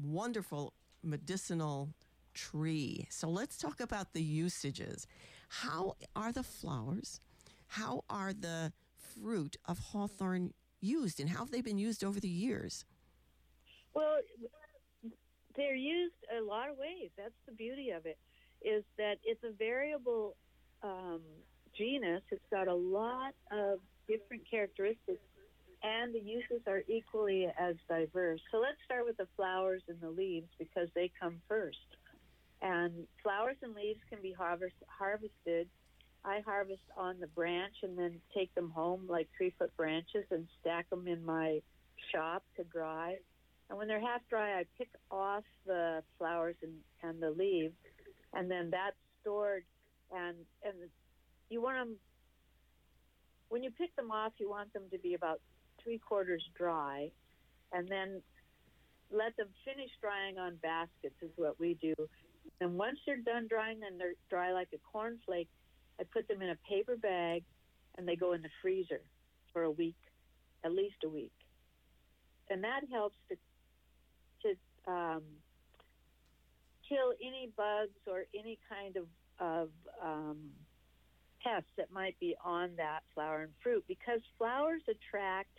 wonderful 0.02 0.72
medicinal 1.02 1.90
tree. 2.34 3.06
So 3.10 3.28
let's 3.28 3.56
talk 3.58 3.80
about 3.80 4.12
the 4.14 4.22
usages. 4.22 5.06
How 5.48 5.96
are 6.16 6.32
the 6.32 6.42
flowers? 6.42 7.20
How 7.66 8.04
are 8.08 8.32
the 8.32 8.72
fruit 8.96 9.56
of 9.66 9.78
hawthorn 9.78 10.54
used, 10.80 11.20
and 11.20 11.28
how 11.28 11.40
have 11.40 11.50
they 11.50 11.60
been 11.60 11.78
used 11.78 12.02
over 12.02 12.18
the 12.18 12.28
years? 12.28 12.84
Well, 13.94 14.18
they're 15.56 15.74
used 15.74 16.14
a 16.36 16.42
lot 16.42 16.68
of 16.70 16.78
ways. 16.78 17.10
That's 17.16 17.34
the 17.46 17.52
beauty 17.52 17.90
of 17.90 18.06
it, 18.06 18.18
is 18.62 18.84
that 18.98 19.18
it's 19.24 19.42
a 19.44 19.52
variable 19.52 20.36
um, 20.82 21.20
genus. 21.76 22.22
It's 22.30 22.44
got 22.50 22.68
a 22.68 22.74
lot 22.74 23.34
of 23.50 23.78
different 24.08 24.42
characteristics, 24.50 25.22
and 25.82 26.14
the 26.14 26.20
uses 26.20 26.66
are 26.66 26.82
equally 26.88 27.46
as 27.58 27.76
diverse. 27.88 28.40
So 28.50 28.58
let's 28.58 28.78
start 28.84 29.04
with 29.04 29.16
the 29.16 29.28
flowers 29.36 29.82
and 29.88 30.00
the 30.00 30.10
leaves 30.10 30.48
because 30.58 30.88
they 30.94 31.10
come 31.20 31.40
first. 31.48 31.78
And 32.60 33.06
flowers 33.22 33.56
and 33.62 33.74
leaves 33.74 34.00
can 34.08 34.20
be 34.22 34.32
harvest, 34.32 34.76
harvested. 34.86 35.68
I 36.24 36.40
harvest 36.46 36.82
on 36.96 37.18
the 37.18 37.26
branch 37.26 37.74
and 37.82 37.98
then 37.98 38.20
take 38.32 38.54
them 38.54 38.70
home 38.70 39.06
like 39.08 39.28
three 39.36 39.52
foot 39.58 39.76
branches 39.76 40.24
and 40.30 40.46
stack 40.60 40.88
them 40.90 41.08
in 41.08 41.24
my 41.24 41.60
shop 42.12 42.44
to 42.56 42.64
dry. 42.64 43.16
And 43.72 43.78
when 43.78 43.88
they're 43.88 44.00
half 44.00 44.20
dry, 44.28 44.60
I 44.60 44.64
pick 44.76 44.90
off 45.10 45.44
the 45.64 46.02
flowers 46.18 46.56
and, 46.62 46.74
and 47.02 47.22
the 47.22 47.30
leaves, 47.30 47.72
and 48.34 48.50
then 48.50 48.68
that's 48.70 48.98
stored. 49.22 49.64
And 50.14 50.36
and 50.62 50.74
you 51.48 51.62
want 51.62 51.78
them 51.78 51.96
when 53.48 53.62
you 53.62 53.70
pick 53.70 53.96
them 53.96 54.10
off, 54.10 54.34
you 54.36 54.50
want 54.50 54.74
them 54.74 54.82
to 54.90 54.98
be 54.98 55.14
about 55.14 55.40
three 55.82 55.96
quarters 55.96 56.44
dry, 56.54 57.12
and 57.72 57.88
then 57.88 58.20
let 59.10 59.34
them 59.38 59.48
finish 59.64 59.88
drying 60.02 60.36
on 60.36 60.56
baskets 60.56 61.16
is 61.22 61.30
what 61.36 61.58
we 61.58 61.72
do. 61.80 61.94
And 62.60 62.76
once 62.76 62.98
they're 63.06 63.16
done 63.16 63.46
drying 63.48 63.80
and 63.88 63.98
they're 63.98 64.16
dry 64.28 64.52
like 64.52 64.68
a 64.74 64.98
cornflake, 64.98 65.48
I 65.98 66.04
put 66.12 66.28
them 66.28 66.42
in 66.42 66.50
a 66.50 66.58
paper 66.68 66.98
bag, 66.98 67.42
and 67.96 68.06
they 68.06 68.16
go 68.16 68.34
in 68.34 68.42
the 68.42 68.50
freezer 68.60 69.00
for 69.54 69.62
a 69.62 69.70
week, 69.70 69.96
at 70.62 70.74
least 70.74 70.96
a 71.06 71.08
week 71.08 71.32
and 72.52 72.62
that 72.64 72.82
helps 72.90 73.16
to 73.28 73.36
to 73.36 73.51
um, 74.86 75.22
kill 76.88 77.12
any 77.20 77.50
bugs 77.56 77.98
or 78.06 78.24
any 78.34 78.58
kind 78.68 78.96
of 78.96 79.06
of 79.40 79.70
um, 80.02 80.38
pests 81.42 81.70
that 81.76 81.90
might 81.90 82.18
be 82.20 82.36
on 82.44 82.70
that 82.76 83.00
flower 83.14 83.42
and 83.42 83.52
fruit. 83.62 83.84
Because 83.88 84.20
flowers 84.38 84.82
attract 84.88 85.50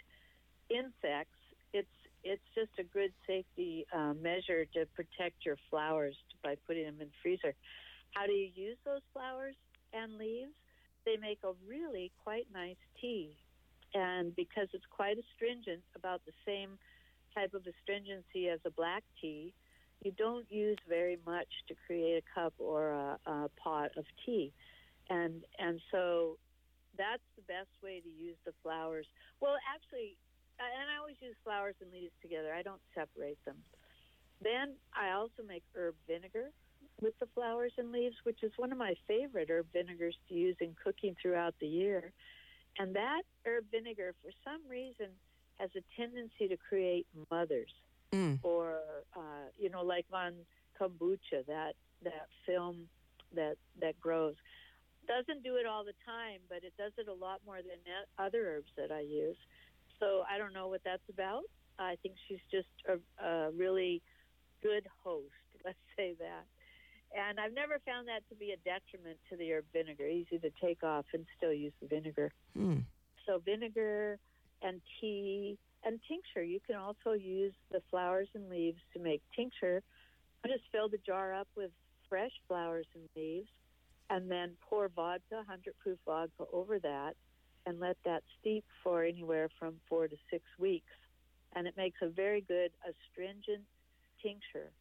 insects, 0.70 1.40
it's 1.74 1.88
it's 2.24 2.44
just 2.56 2.72
a 2.80 2.84
good 2.84 3.12
safety 3.28 3.86
uh, 3.94 4.14
measure 4.14 4.66
to 4.74 4.86
protect 4.96 5.46
your 5.46 5.58
flowers 5.70 6.16
by 6.42 6.56
putting 6.66 6.86
them 6.86 6.96
in 7.02 7.08
the 7.08 7.20
freezer. 7.22 7.54
How 8.12 8.26
do 8.26 8.32
you 8.32 8.50
use 8.56 8.78
those 8.86 9.02
flowers 9.12 9.56
and 9.92 10.18
leaves? 10.18 10.54
They 11.06 11.18
make 11.18 11.40
a 11.44 11.52
really 11.68 12.12
quite 12.24 12.48
nice 12.54 12.80
tea, 13.02 13.36
and 13.94 14.34
because 14.36 14.70
it's 14.72 14.86
quite 14.90 15.18
astringent, 15.18 15.84
about 15.96 16.22
the 16.26 16.32
same 16.46 16.80
type 17.36 17.54
of 17.54 17.64
astringency 17.68 18.50
as 18.50 18.60
a 18.66 18.72
black 18.72 19.04
tea, 19.22 19.54
you 20.04 20.12
don't 20.12 20.46
use 20.50 20.78
very 20.88 21.18
much 21.26 21.48
to 21.68 21.76
create 21.88 22.24
a 22.24 22.40
cup 22.40 22.54
or 22.60 22.92
a, 22.92 23.18
a 23.26 23.50
pot 23.62 23.92
of 23.98 24.06
tea, 24.26 24.52
and 25.10 25.44
and 25.60 25.80
so 25.92 26.38
that's 26.98 27.24
the 27.36 27.42
best 27.44 27.72
way 27.82 28.02
to 28.02 28.10
use 28.10 28.38
the 28.46 28.54
flowers. 28.62 29.08
Well, 29.40 29.56
actually, 29.74 30.18
and 30.60 30.90
I 30.94 31.00
always 31.00 31.16
use 31.22 31.36
flowers 31.44 31.76
and 31.82 31.92
leaves 31.92 32.14
together. 32.22 32.54
I 32.54 32.62
don't 32.62 32.82
separate 32.94 33.44
them. 33.46 33.58
Then 34.42 34.76
I 34.94 35.12
also 35.12 35.42
make 35.48 35.64
herb 35.76 35.96
vinegar 36.08 36.52
with 37.02 37.18
the 37.20 37.28
flowers 37.34 37.74
and 37.78 37.92
leaves, 37.92 38.16
which 38.24 38.44
is 38.44 38.52
one 38.58 38.72
of 38.72 38.78
my 38.78 38.94
favorite 39.08 39.50
herb 39.50 39.68
vinegars 39.74 40.16
to 40.30 40.36
use 40.36 40.56
in 40.60 40.76
cooking 40.84 41.16
throughout 41.22 41.56
the 41.60 41.68
year. 41.68 42.12
And 42.78 42.96
that 42.96 43.24
herb 43.46 43.66
vinegar, 43.72 44.14
for 44.22 44.32
some 44.44 44.62
reason, 44.70 45.08
has 45.60 45.70
a 45.76 45.82
tendency 46.00 46.48
to 46.48 46.58
create 46.58 47.08
mothers, 47.32 47.72
Mm. 48.12 48.40
or 48.44 48.80
uh, 49.16 49.50
you 49.58 49.70
know, 49.70 49.82
like 49.84 50.06
on 50.14 50.34
kombucha, 50.80 51.46
that 51.48 51.74
that 52.04 52.28
film 52.46 52.88
that 53.36 53.56
that 53.82 54.00
grows. 54.00 54.36
Doesn't 55.08 55.44
do 55.44 55.56
it 55.58 55.66
all 55.66 55.84
the 55.84 55.94
time, 56.06 56.40
but 56.48 56.64
it 56.64 56.74
does 56.78 56.92
it 56.98 57.08
a 57.08 57.14
lot 57.14 57.42
more 57.46 57.58
than 57.58 57.78
other 58.18 58.56
herbs 58.56 58.72
that 58.78 58.92
I 58.92 59.02
use. 59.02 59.36
So 60.00 60.24
I 60.30 60.38
don't 60.38 60.54
know 60.54 60.68
what 60.68 60.82
that's 60.86 61.08
about. 61.10 61.44
I 61.80 61.98
think 62.02 62.16
she's 62.28 62.40
just 62.52 62.68
a, 62.88 63.26
a 63.26 63.52
really 63.52 64.02
good 64.62 64.86
host. 65.04 65.34
Let's 65.66 65.78
say 65.98 66.14
that. 66.20 66.46
And 67.16 67.40
I've 67.40 67.54
never 67.54 67.80
found 67.86 68.08
that 68.08 68.28
to 68.30 68.36
be 68.36 68.52
a 68.52 68.58
detriment 68.58 69.18
to 69.30 69.36
the 69.36 69.52
herb 69.54 69.66
vinegar. 69.74 70.08
Easy 70.08 70.40
to 70.40 70.50
take 70.62 70.84
off 70.84 71.06
and 71.14 71.26
still 71.38 71.54
use 71.54 71.74
the 71.82 71.88
vinegar. 71.88 72.32
Mm. 72.58 72.84
So 73.26 73.40
vinegar 73.44 74.20
and 74.64 74.82
tea 75.00 75.58
and 75.84 76.00
tincture. 76.08 76.44
You 76.44 76.60
can 76.66 76.76
also 76.76 77.14
use 77.14 77.54
the 77.72 77.82
flowers 77.90 78.28
and 78.34 78.50
leaves 78.50 78.80
to 78.94 79.00
make 79.00 79.22
tincture. 79.36 79.82
I 80.44 80.48
just 80.48 80.64
fill 80.72 80.90
the 80.90 81.00
jar 81.06 81.34
up 81.34 81.48
with 81.56 81.72
fresh 82.10 82.32
flowers 82.48 82.86
and 82.96 83.04
leaves 83.16 83.50
and 84.10 84.30
then 84.30 84.52
pour 84.70 84.90
vodka, 84.90 85.36
100 85.36 85.74
proof 85.80 85.98
vodka 86.06 86.46
over 86.52 86.80
that 86.80 87.16
and 87.66 87.80
let 87.80 87.98
that 88.06 88.24
steep 88.40 88.66
for 88.84 89.04
anywhere 89.04 89.50
from 89.60 89.76
four 89.88 90.08
to 90.08 90.16
six 90.30 90.44
weeks. 90.60 90.92
And 91.56 91.68
it 91.68 91.76
makes 91.78 92.00
a 92.02 92.08
very 92.08 92.42
good 92.42 92.72
astringent 92.84 93.64
tincture 94.22 94.72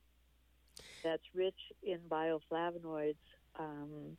that's 1.05 1.23
rich 1.35 1.59
in 1.83 1.99
bioflavonoids 2.09 3.15
um, 3.59 4.17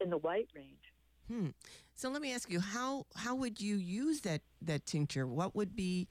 in 0.00 0.10
the 0.10 0.18
white 0.18 0.48
range. 0.54 0.78
Hmm. 1.30 1.48
So 1.94 2.10
let 2.10 2.22
me 2.22 2.34
ask 2.34 2.50
you 2.50 2.58
how 2.58 3.06
how 3.14 3.36
would 3.36 3.60
you 3.60 3.76
use 3.76 4.22
that 4.22 4.40
that 4.62 4.84
tincture? 4.84 5.28
What 5.28 5.54
would 5.54 5.76
be 5.76 6.08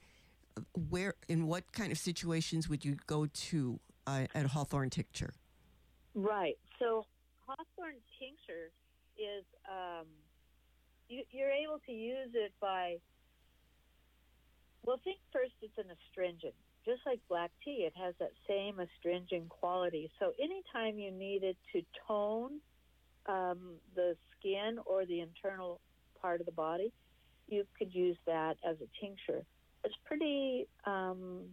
where 0.88 1.14
in 1.28 1.46
what 1.46 1.72
kind 1.72 1.92
of 1.92 1.98
situations 1.98 2.70
would 2.70 2.86
you 2.86 2.96
go 3.06 3.26
to 3.26 3.80
uh, 4.06 4.26
at 4.34 4.46
Hawthorn 4.46 4.88
tincture? 4.88 5.34
Right. 6.14 6.56
So 6.78 7.04
Hawthorn 7.46 7.96
tincture 8.18 8.70
is 9.18 9.44
um, 9.68 10.06
you, 11.08 11.22
you're 11.30 11.50
able 11.50 11.80
to 11.84 11.92
use 11.92 12.30
it 12.32 12.52
by. 12.58 12.96
Well, 14.86 14.98
think 15.04 15.18
first 15.30 15.52
it's 15.60 15.76
an 15.76 15.84
astringent, 15.90 16.54
just 16.86 17.02
like 17.04 17.20
black 17.28 17.50
tea, 17.62 17.84
it 17.86 17.92
has 17.94 18.14
that 18.20 18.32
same 18.48 18.80
astringent 18.80 19.50
quality. 19.50 20.10
So 20.18 20.32
anytime 20.42 20.98
you 20.98 21.10
needed 21.10 21.56
to 21.74 21.82
tone 22.08 22.60
um, 23.26 23.76
the 23.94 24.16
skin 24.38 24.78
or 24.86 25.06
the 25.06 25.20
internal 25.20 25.80
part 26.20 26.40
of 26.40 26.46
the 26.46 26.52
body, 26.52 26.92
you 27.48 27.64
could 27.78 27.94
use 27.94 28.16
that 28.26 28.56
as 28.68 28.76
a 28.76 29.04
tincture. 29.04 29.44
It's 29.84 29.94
pretty 30.04 30.66
um, 30.84 31.44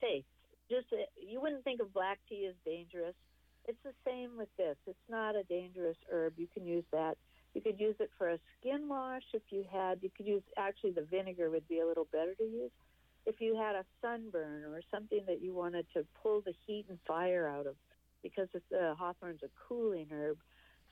safe. 0.00 0.24
Just 0.70 0.86
uh, 0.92 1.04
you 1.20 1.40
wouldn't 1.40 1.64
think 1.64 1.80
of 1.80 1.92
black 1.92 2.18
tea 2.28 2.46
as 2.48 2.54
dangerous. 2.64 3.14
It's 3.66 3.78
the 3.84 3.92
same 4.06 4.36
with 4.36 4.48
this. 4.56 4.76
It's 4.86 4.98
not 5.08 5.36
a 5.36 5.42
dangerous 5.44 5.96
herb. 6.10 6.34
You 6.36 6.46
can 6.52 6.66
use 6.66 6.84
that. 6.92 7.16
You 7.54 7.60
could 7.60 7.80
use 7.80 7.96
it 7.98 8.10
for 8.16 8.30
a 8.30 8.38
skin 8.58 8.88
wash 8.88 9.24
if 9.34 9.42
you 9.50 9.64
had. 9.70 9.98
You 10.02 10.10
could 10.16 10.26
use 10.26 10.42
actually 10.56 10.92
the 10.92 11.02
vinegar 11.02 11.50
would 11.50 11.68
be 11.68 11.80
a 11.80 11.86
little 11.86 12.06
better 12.12 12.34
to 12.34 12.44
use 12.44 12.70
if 13.26 13.40
you 13.40 13.56
had 13.56 13.76
a 13.76 13.84
sunburn 14.00 14.64
or 14.64 14.80
something 14.90 15.20
that 15.26 15.42
you 15.42 15.54
wanted 15.54 15.86
to 15.94 16.04
pull 16.22 16.40
the 16.40 16.54
heat 16.66 16.86
and 16.88 16.98
fire 17.06 17.48
out 17.48 17.66
of, 17.66 17.74
because 18.22 18.48
the 18.52 18.60
uh, 18.76 18.94
hawthorn's 18.94 19.42
a 19.42 19.48
cooling 19.68 20.08
herb. 20.10 20.38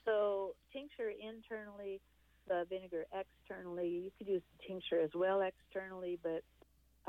So 0.05 0.55
tincture 0.73 1.11
internally, 1.11 2.01
the 2.47 2.65
vinegar 2.69 3.05
externally. 3.13 3.89
You 3.89 4.11
could 4.17 4.29
use 4.29 4.43
the 4.59 4.67
tincture 4.67 5.01
as 5.01 5.11
well 5.15 5.43
externally, 5.43 6.19
but 6.23 6.43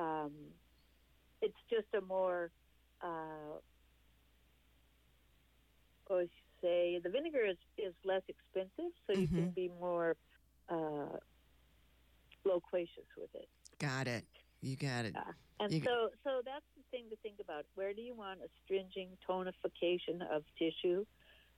um, 0.02 0.32
it's 1.42 1.58
just 1.70 1.88
a 1.98 2.02
more, 2.06 2.52
uh, 3.02 3.60
what 6.08 6.22
you 6.22 6.28
say, 6.62 7.00
the 7.04 7.10
vinegar 7.10 7.46
is, 7.46 7.58
is 7.78 7.94
less 8.04 8.22
expensive, 8.28 8.92
so 9.08 9.14
you 9.14 9.28
can 9.28 9.46
Mhm. 9.46 9.56
be 9.56 9.70
more 9.80 10.16
uh, 10.70 11.18
loquacious 12.46 13.08
with 13.18 13.30
it. 13.36 13.48
Got 13.80 14.08
it. 14.08 14.26
You 14.62 14.76
got 14.76 15.06
it. 15.06 15.14
Yeah. 15.16 15.34
And 15.60 15.74
You- 15.74 15.82
so, 15.84 16.10
so 16.24 16.42
that's 16.44 16.66
thing 16.92 17.06
to 17.10 17.16
think 17.18 17.36
about. 17.42 17.66
Where 17.76 17.94
do 17.94 18.02
you 18.02 18.16
want 18.16 18.40
astringent 18.40 19.18
tonification 19.28 20.22
of 20.34 20.44
tissue? 20.58 21.06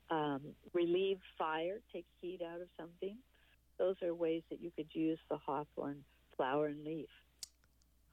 Um, 0.09 0.41
relieve 0.73 1.19
fire, 1.37 1.79
take 1.93 2.05
heat 2.19 2.41
out 2.41 2.61
of 2.61 2.67
something. 2.77 3.17
Those 3.77 3.95
are 4.03 4.13
ways 4.13 4.43
that 4.49 4.61
you 4.61 4.71
could 4.75 4.89
use 4.93 5.19
the 5.29 5.37
hawthorn 5.37 6.03
flower 6.35 6.67
and 6.67 6.83
leaf. 6.83 7.09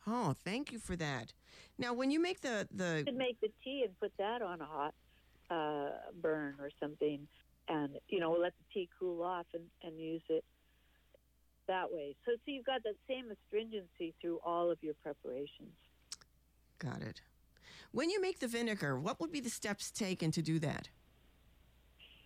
Oh, 0.06 0.34
thank 0.44 0.72
you 0.72 0.78
for 0.78 0.96
that. 0.96 1.32
Now, 1.76 1.92
when 1.92 2.10
you 2.10 2.20
make 2.20 2.40
the 2.40 2.66
You 2.72 3.04
could 3.04 3.16
make 3.16 3.40
the 3.40 3.50
tea 3.62 3.84
and 3.84 3.98
put 3.98 4.12
that 4.18 4.42
on 4.42 4.60
a 4.60 4.64
hot 4.64 4.94
uh, 5.50 5.90
burn 6.20 6.56
or 6.60 6.70
something, 6.80 7.26
and 7.68 7.98
you 8.08 8.20
know 8.20 8.32
let 8.32 8.52
the 8.58 8.64
tea 8.72 8.88
cool 8.98 9.22
off 9.22 9.46
and, 9.52 9.64
and 9.82 10.00
use 10.00 10.22
it 10.28 10.44
that 11.66 11.92
way. 11.92 12.16
So, 12.24 12.32
so 12.32 12.50
you've 12.50 12.64
got 12.64 12.82
that 12.84 12.96
same 13.08 13.26
astringency 13.30 14.14
through 14.20 14.40
all 14.44 14.70
of 14.70 14.78
your 14.82 14.94
preparations. 15.02 15.74
Got 16.78 17.02
it. 17.02 17.20
When 17.92 18.10
you 18.10 18.20
make 18.20 18.38
the 18.38 18.48
vinegar, 18.48 18.98
what 18.98 19.20
would 19.20 19.32
be 19.32 19.40
the 19.40 19.50
steps 19.50 19.90
taken 19.90 20.30
to 20.32 20.42
do 20.42 20.58
that? 20.58 20.88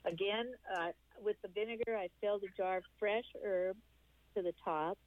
Again, 0.04 0.52
uh, 0.76 0.88
with 1.22 1.36
the 1.42 1.48
vinegar, 1.48 1.96
I 1.96 2.08
fill 2.20 2.40
the 2.40 2.48
jar 2.56 2.78
of 2.78 2.84
fresh 2.98 3.24
herb 3.44 3.76
to 4.34 4.42
the 4.42 4.52
top 4.64 4.98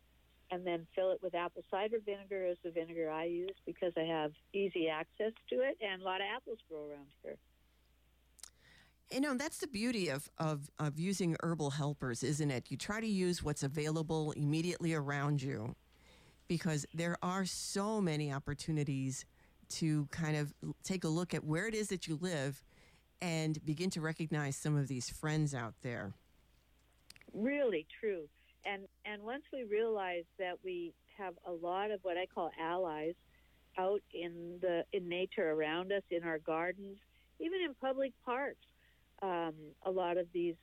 and 0.51 0.65
then 0.65 0.85
fill 0.95 1.11
it 1.11 1.19
with 1.23 1.33
apple 1.33 1.63
cider 1.71 1.97
vinegar 2.05 2.45
as 2.45 2.57
the 2.63 2.69
vinegar 2.69 3.09
I 3.09 3.25
use 3.25 3.55
because 3.65 3.93
I 3.97 4.03
have 4.03 4.31
easy 4.53 4.87
access 4.87 5.31
to 5.49 5.55
it 5.55 5.77
and 5.81 6.01
a 6.01 6.05
lot 6.05 6.21
of 6.21 6.27
apples 6.35 6.59
grow 6.69 6.89
around 6.89 7.07
here. 7.23 7.35
You 9.11 9.21
know, 9.21 9.35
that's 9.35 9.57
the 9.57 9.67
beauty 9.67 10.09
of, 10.09 10.29
of, 10.37 10.71
of 10.79 10.99
using 10.99 11.35
herbal 11.41 11.71
helpers, 11.71 12.23
isn't 12.23 12.49
it? 12.49 12.65
You 12.69 12.77
try 12.77 12.99
to 13.01 13.07
use 13.07 13.43
what's 13.43 13.63
available 13.63 14.31
immediately 14.31 14.93
around 14.93 15.41
you 15.41 15.75
because 16.47 16.85
there 16.93 17.17
are 17.21 17.45
so 17.45 18.01
many 18.01 18.31
opportunities 18.31 19.25
to 19.69 20.07
kind 20.11 20.37
of 20.37 20.53
take 20.83 21.03
a 21.03 21.07
look 21.07 21.33
at 21.33 21.43
where 21.43 21.67
it 21.67 21.75
is 21.75 21.87
that 21.89 22.07
you 22.07 22.17
live 22.21 22.63
and 23.21 23.63
begin 23.65 23.89
to 23.91 24.01
recognize 24.01 24.55
some 24.55 24.75
of 24.75 24.87
these 24.87 25.09
friends 25.09 25.53
out 25.53 25.73
there. 25.81 26.13
Really 27.33 27.85
true. 27.99 28.27
And 28.65 28.83
and 29.05 29.23
once 29.23 29.43
we 29.53 29.63
realize 29.63 30.23
that 30.39 30.57
we 30.63 30.93
have 31.17 31.33
a 31.45 31.51
lot 31.51 31.91
of 31.91 31.99
what 32.03 32.17
I 32.17 32.25
call 32.25 32.51
allies 32.59 33.13
out 33.77 34.01
in 34.13 34.57
the 34.61 34.83
in 34.93 35.07
nature 35.07 35.51
around 35.51 35.91
us, 35.91 36.03
in 36.09 36.23
our 36.23 36.39
gardens, 36.39 36.97
even 37.39 37.61
in 37.61 37.73
public 37.75 38.13
parks, 38.25 38.65
um, 39.21 39.53
a 39.85 39.91
lot 39.91 40.17
of 40.17 40.27
these 40.33 40.55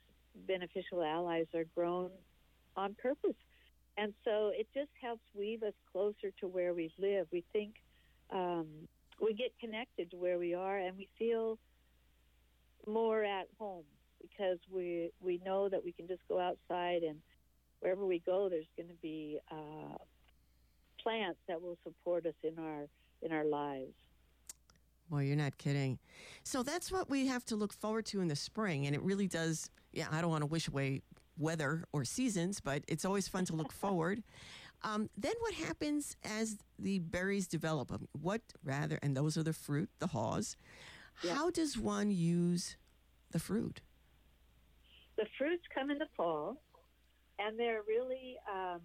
beneficial 0.47 1.03
allies 1.03 1.45
are 1.53 1.65
grown 1.75 2.09
on 2.75 2.95
purpose. 2.95 3.35
And 3.97 4.13
so 4.25 4.51
it 4.53 4.67
just 4.73 4.89
helps 5.01 5.21
weave 5.35 5.61
us 5.63 5.73
closer 5.91 6.31
to 6.39 6.47
where 6.47 6.73
we 6.73 6.91
live. 6.97 7.27
We 7.31 7.43
think 7.53 7.75
um, 8.31 8.67
we 9.21 9.33
get 9.33 9.51
connected 9.59 10.11
to 10.11 10.17
where 10.17 10.37
we 10.37 10.53
are, 10.53 10.77
and 10.77 10.97
we 10.97 11.07
feel 11.17 11.57
more 12.87 13.23
at 13.23 13.47
home 13.59 13.83
because 14.21 14.57
we 14.71 15.11
we 15.21 15.41
know 15.45 15.69
that 15.69 15.83
we 15.83 15.91
can 15.91 16.07
just 16.07 16.21
go 16.27 16.39
outside 16.39 17.03
and 17.03 17.19
wherever 17.83 18.05
we 18.05 18.19
go, 18.19 18.47
there's 18.49 18.65
going 18.77 18.87
to 18.87 18.95
be 19.01 19.37
uh, 19.51 19.97
plants 21.01 21.39
that 21.47 21.61
will 21.61 21.77
support 21.83 22.25
us 22.25 22.33
in 22.43 22.57
our 22.57 22.87
in 23.21 23.31
our 23.31 23.45
lives. 23.45 23.93
Well, 25.09 25.21
you're 25.21 25.35
not 25.35 25.57
kidding. 25.57 25.99
So 26.43 26.63
that's 26.63 26.91
what 26.91 27.09
we 27.09 27.27
have 27.27 27.45
to 27.45 27.55
look 27.55 27.73
forward 27.73 28.05
to 28.07 28.21
in 28.21 28.29
the 28.29 28.35
spring. 28.35 28.87
And 28.87 28.95
it 28.95 29.01
really 29.03 29.27
does, 29.27 29.69
yeah, 29.91 30.07
I 30.11 30.21
don't 30.21 30.31
want 30.31 30.41
to 30.41 30.47
wish 30.47 30.67
away 30.67 31.01
weather 31.37 31.83
or 31.93 32.05
seasons, 32.05 32.59
but 32.59 32.83
it's 32.87 33.05
always 33.05 33.27
fun 33.27 33.45
to 33.45 33.55
look 33.55 33.71
forward. 33.71 34.23
Um, 34.83 35.09
then 35.17 35.33
what 35.39 35.53
happens 35.53 36.17
as 36.23 36.57
the 36.77 36.99
berries 36.99 37.47
develop? 37.47 37.91
Um, 37.91 38.07
What 38.11 38.41
rather, 38.63 38.99
and 39.01 39.15
those 39.15 39.37
are 39.37 39.43
the 39.43 39.53
fruit, 39.53 39.89
the 39.99 40.07
haws. 40.07 40.57
Yeah. 41.23 41.35
How 41.35 41.49
does 41.49 41.77
one 41.77 42.11
use 42.11 42.75
the 43.31 43.39
fruit? 43.39 43.81
The 45.15 45.25
fruits 45.37 45.63
come 45.73 45.89
in 45.91 45.99
the 45.99 46.07
fall, 46.17 46.57
and 47.39 47.57
they're 47.57 47.83
really 47.87 48.35
um, 48.51 48.81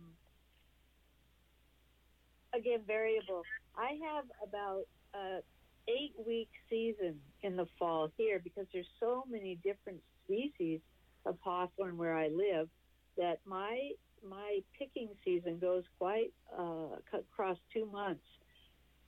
again 2.55 2.81
variable. 2.87 3.43
I 3.77 3.99
have 4.05 4.25
about 4.47 4.83
a 5.15 5.41
eight 5.89 6.13
week 6.27 6.51
season 6.69 7.19
in 7.43 7.57
the 7.57 7.67
fall 7.79 8.11
here 8.17 8.41
because 8.45 8.67
there's 8.73 8.87
so 9.01 9.25
many 9.29 9.59
different 9.65 10.01
species 10.25 10.81
of 11.25 11.37
hawthorn 11.41 11.97
where 11.97 12.15
I 12.15 12.29
live 12.29 12.69
that 13.17 13.39
my 13.47 13.91
my 14.29 14.61
picking 14.79 15.09
season 15.25 15.59
goes 15.59 15.85
quite 15.99 16.33
uh, 16.57 16.97
across 17.13 17.59
two 17.73 17.87
months, 17.87 18.25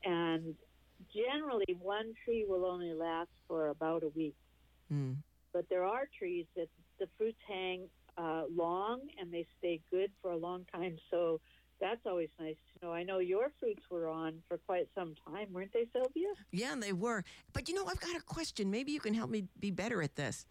and 0.04 0.54
generally 1.14 1.76
one 1.80 2.12
tree 2.24 2.44
will 2.48 2.66
only 2.66 2.92
last 2.92 3.30
for 3.48 3.68
about 3.68 4.02
a 4.02 4.08
week. 4.08 4.36
Mm. 4.92 5.16
But 5.52 5.68
there 5.68 5.84
are 5.84 6.02
trees 6.18 6.46
that 6.56 6.68
the 6.98 7.06
fruits 7.16 7.38
hang 7.48 7.88
uh, 8.16 8.44
long 8.54 9.00
and 9.18 9.32
they 9.32 9.46
stay 9.58 9.80
good 9.90 10.10
for 10.20 10.30
a 10.32 10.36
long 10.36 10.64
time. 10.72 10.96
So 11.10 11.40
that's 11.80 12.00
always 12.06 12.28
nice 12.38 12.56
to 12.56 12.86
know. 12.86 12.92
I 12.92 13.02
know 13.02 13.18
your 13.18 13.50
fruits 13.58 13.82
were 13.90 14.08
on 14.08 14.42
for 14.48 14.58
quite 14.58 14.88
some 14.94 15.14
time, 15.26 15.48
weren't 15.52 15.72
they, 15.72 15.86
Sylvia? 15.92 16.28
Yeah, 16.52 16.74
they 16.78 16.92
were. 16.92 17.24
But 17.52 17.68
you 17.68 17.74
know, 17.74 17.86
I've 17.86 18.00
got 18.00 18.16
a 18.16 18.20
question. 18.20 18.70
Maybe 18.70 18.92
you 18.92 19.00
can 19.00 19.14
help 19.14 19.30
me 19.30 19.46
be 19.58 19.70
better 19.70 20.02
at 20.02 20.16
this. 20.16 20.44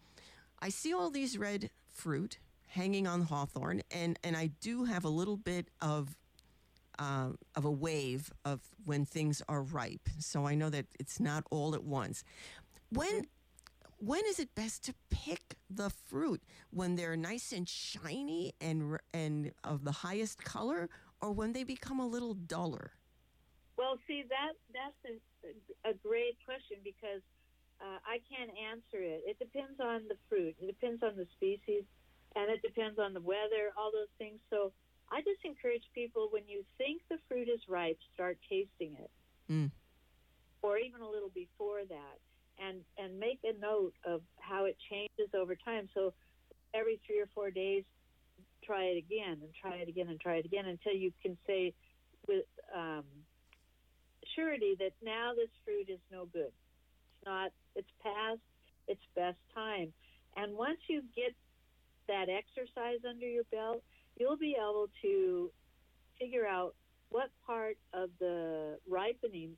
I 0.60 0.68
see 0.68 0.92
all 0.92 1.10
these 1.10 1.38
red 1.38 1.70
fruit 1.88 2.38
hanging 2.70 3.06
on 3.06 3.22
hawthorn, 3.22 3.82
and, 3.90 4.18
and 4.24 4.36
I 4.36 4.50
do 4.60 4.84
have 4.84 5.04
a 5.04 5.08
little 5.08 5.36
bit 5.36 5.68
of 5.80 6.16
um, 6.98 7.38
of 7.56 7.64
a 7.64 7.70
wave 7.70 8.30
of 8.44 8.60
when 8.84 9.06
things 9.06 9.42
are 9.48 9.62
ripe. 9.62 10.08
So 10.18 10.46
I 10.46 10.54
know 10.54 10.68
that 10.68 10.84
it's 10.98 11.18
not 11.18 11.44
all 11.50 11.74
at 11.74 11.82
once. 11.82 12.24
When 12.90 13.26
when 13.96 14.22
is 14.26 14.38
it 14.38 14.54
best 14.54 14.84
to 14.84 14.94
pick 15.10 15.56
the 15.68 15.90
fruit? 15.90 16.42
When 16.70 16.96
they're 16.96 17.16
nice 17.16 17.52
and 17.52 17.66
shiny 17.66 18.52
and 18.60 18.98
and 19.14 19.52
of 19.64 19.84
the 19.84 19.92
highest 19.92 20.44
color, 20.44 20.90
or 21.22 21.32
when 21.32 21.54
they 21.54 21.64
become 21.64 22.00
a 22.00 22.06
little 22.06 22.34
duller? 22.34 22.92
Well, 23.78 23.98
see 24.06 24.24
that 24.28 24.52
that's 24.74 25.16
a, 25.86 25.90
a 25.90 25.94
great 25.94 26.36
question 26.44 26.76
because 26.84 27.22
uh, 27.80 27.98
I 28.04 28.20
can't 28.28 28.50
answer 28.70 29.02
it. 29.02 29.22
It 29.24 29.38
depends 29.38 29.80
on 29.80 30.02
the 30.08 30.16
fruit. 30.28 30.54
It 30.60 30.66
depends 30.66 31.02
on 31.02 31.16
the 31.16 31.26
species, 31.32 31.84
and 32.36 32.50
it 32.50 32.62
depends 32.62 32.98
on 32.98 33.12
the 33.14 33.20
weather. 33.20 33.72
All 33.76 33.90
those 33.92 34.10
things. 34.18 34.38
So 34.50 34.72
I 35.10 35.20
just 35.22 35.44
encourage 35.44 35.82
people 35.94 36.28
when 36.30 36.46
you 36.46 36.64
think 36.78 37.02
the 37.08 37.18
fruit 37.28 37.48
is 37.48 37.60
ripe, 37.68 37.98
start 38.14 38.38
tasting 38.48 38.94
it, 38.98 39.10
Mm. 39.50 39.70
or 40.62 40.78
even 40.78 41.00
a 41.00 41.08
little 41.10 41.30
before 41.30 41.84
that, 41.84 42.18
and 42.58 42.84
and 42.96 43.18
make 43.18 43.40
a 43.44 43.52
note 43.58 43.94
of 44.04 44.22
how 44.38 44.66
it 44.66 44.76
changes 44.88 45.34
over 45.34 45.56
time. 45.56 45.88
So 45.94 46.12
every 46.74 46.98
three 47.06 47.18
or 47.18 47.26
four 47.34 47.50
days, 47.50 47.84
try 48.62 48.84
it 48.84 48.96
again 48.98 49.40
and 49.42 49.52
try 49.54 49.76
it 49.76 49.88
again 49.88 50.08
and 50.08 50.20
try 50.20 50.36
it 50.36 50.44
again 50.44 50.66
until 50.66 50.92
you 50.94 51.12
can 51.22 51.36
say 51.46 51.74
with 52.28 52.46
um, 52.74 53.04
surety 54.34 54.76
that 54.78 54.92
now 55.02 55.32
this 55.34 55.50
fruit 55.64 55.88
is 55.88 55.98
no 56.12 56.26
good. 56.26 56.52
It's 56.52 57.24
not. 57.26 57.50
It's 57.74 57.90
past 58.02 58.40
its 58.86 59.00
best 59.14 59.38
time. 59.54 59.92
And 60.36 60.56
once 60.56 60.78
you 60.88 61.02
get 61.16 61.34
exercise 62.30 63.00
under 63.08 63.26
your 63.26 63.44
belt, 63.44 63.82
you'll 64.18 64.36
be 64.36 64.56
able 64.58 64.88
to 65.02 65.50
figure 66.18 66.46
out 66.46 66.74
what 67.10 67.30
part 67.46 67.76
of 67.92 68.10
the 68.18 68.78
ripening 68.88 69.56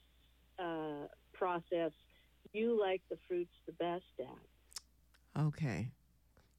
uh, 0.58 1.06
process 1.32 1.92
you 2.52 2.78
like 2.80 3.02
the 3.10 3.16
fruits 3.28 3.52
the 3.66 3.72
best 3.72 4.04
at. 4.20 5.40
Okay. 5.42 5.90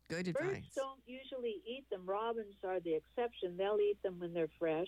Good 0.10 0.28
advice. 0.28 0.46
Birds 0.46 0.68
don't 0.76 1.00
usually 1.06 1.62
eat 1.68 1.86
them. 1.90 2.04
Robins 2.06 2.56
are 2.64 2.80
the 2.80 2.96
exception. 2.96 3.58
They'll 3.58 3.80
eat 3.80 4.02
them 4.04 4.20
when 4.20 4.34
they're 4.34 4.50
fresh, 4.60 4.88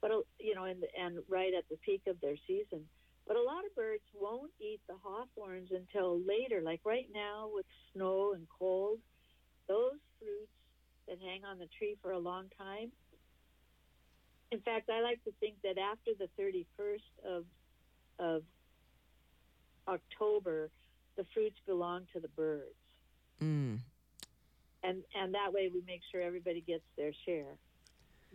but 0.00 0.10
uh, 0.10 0.20
you 0.38 0.54
know, 0.54 0.64
and 0.64 0.84
and 1.00 1.18
right 1.28 1.52
at 1.56 1.68
the 1.68 1.76
peak 1.76 2.02
of 2.06 2.20
their 2.20 2.36
season. 2.46 2.84
But 3.26 3.36
a 3.36 3.42
lot 3.42 3.64
of 3.64 3.74
birds 3.74 4.02
won't 4.12 4.52
eat 4.60 4.80
the 4.86 4.96
hawthorns 5.02 5.70
until 5.72 6.20
later. 6.20 6.60
Like 6.60 6.80
right 6.84 7.08
now 7.12 7.48
with 7.52 7.64
snow 7.92 8.34
and 8.34 8.46
cold, 8.58 8.98
those 9.68 9.98
fruits 10.18 10.50
that 11.08 11.18
hang 11.20 11.44
on 11.44 11.58
the 11.58 11.68
tree 11.78 11.96
for 12.02 12.12
a 12.12 12.18
long 12.18 12.46
time. 12.58 12.90
In 14.50 14.60
fact, 14.60 14.88
I 14.90 15.00
like 15.02 15.22
to 15.24 15.32
think 15.40 15.56
that 15.62 15.78
after 15.78 16.12
the 16.18 16.28
31st 16.40 17.36
of 17.36 17.44
of 18.18 18.42
October, 19.88 20.70
the 21.16 21.24
fruits 21.34 21.56
belong 21.66 22.06
to 22.12 22.20
the 22.20 22.28
birds 22.28 22.74
Mm. 23.42 23.80
and 24.84 25.02
and 25.14 25.34
that 25.34 25.52
way 25.52 25.68
we 25.72 25.82
make 25.86 26.00
sure 26.12 26.22
everybody 26.22 26.60
gets 26.60 26.84
their 26.96 27.12
share. 27.26 27.58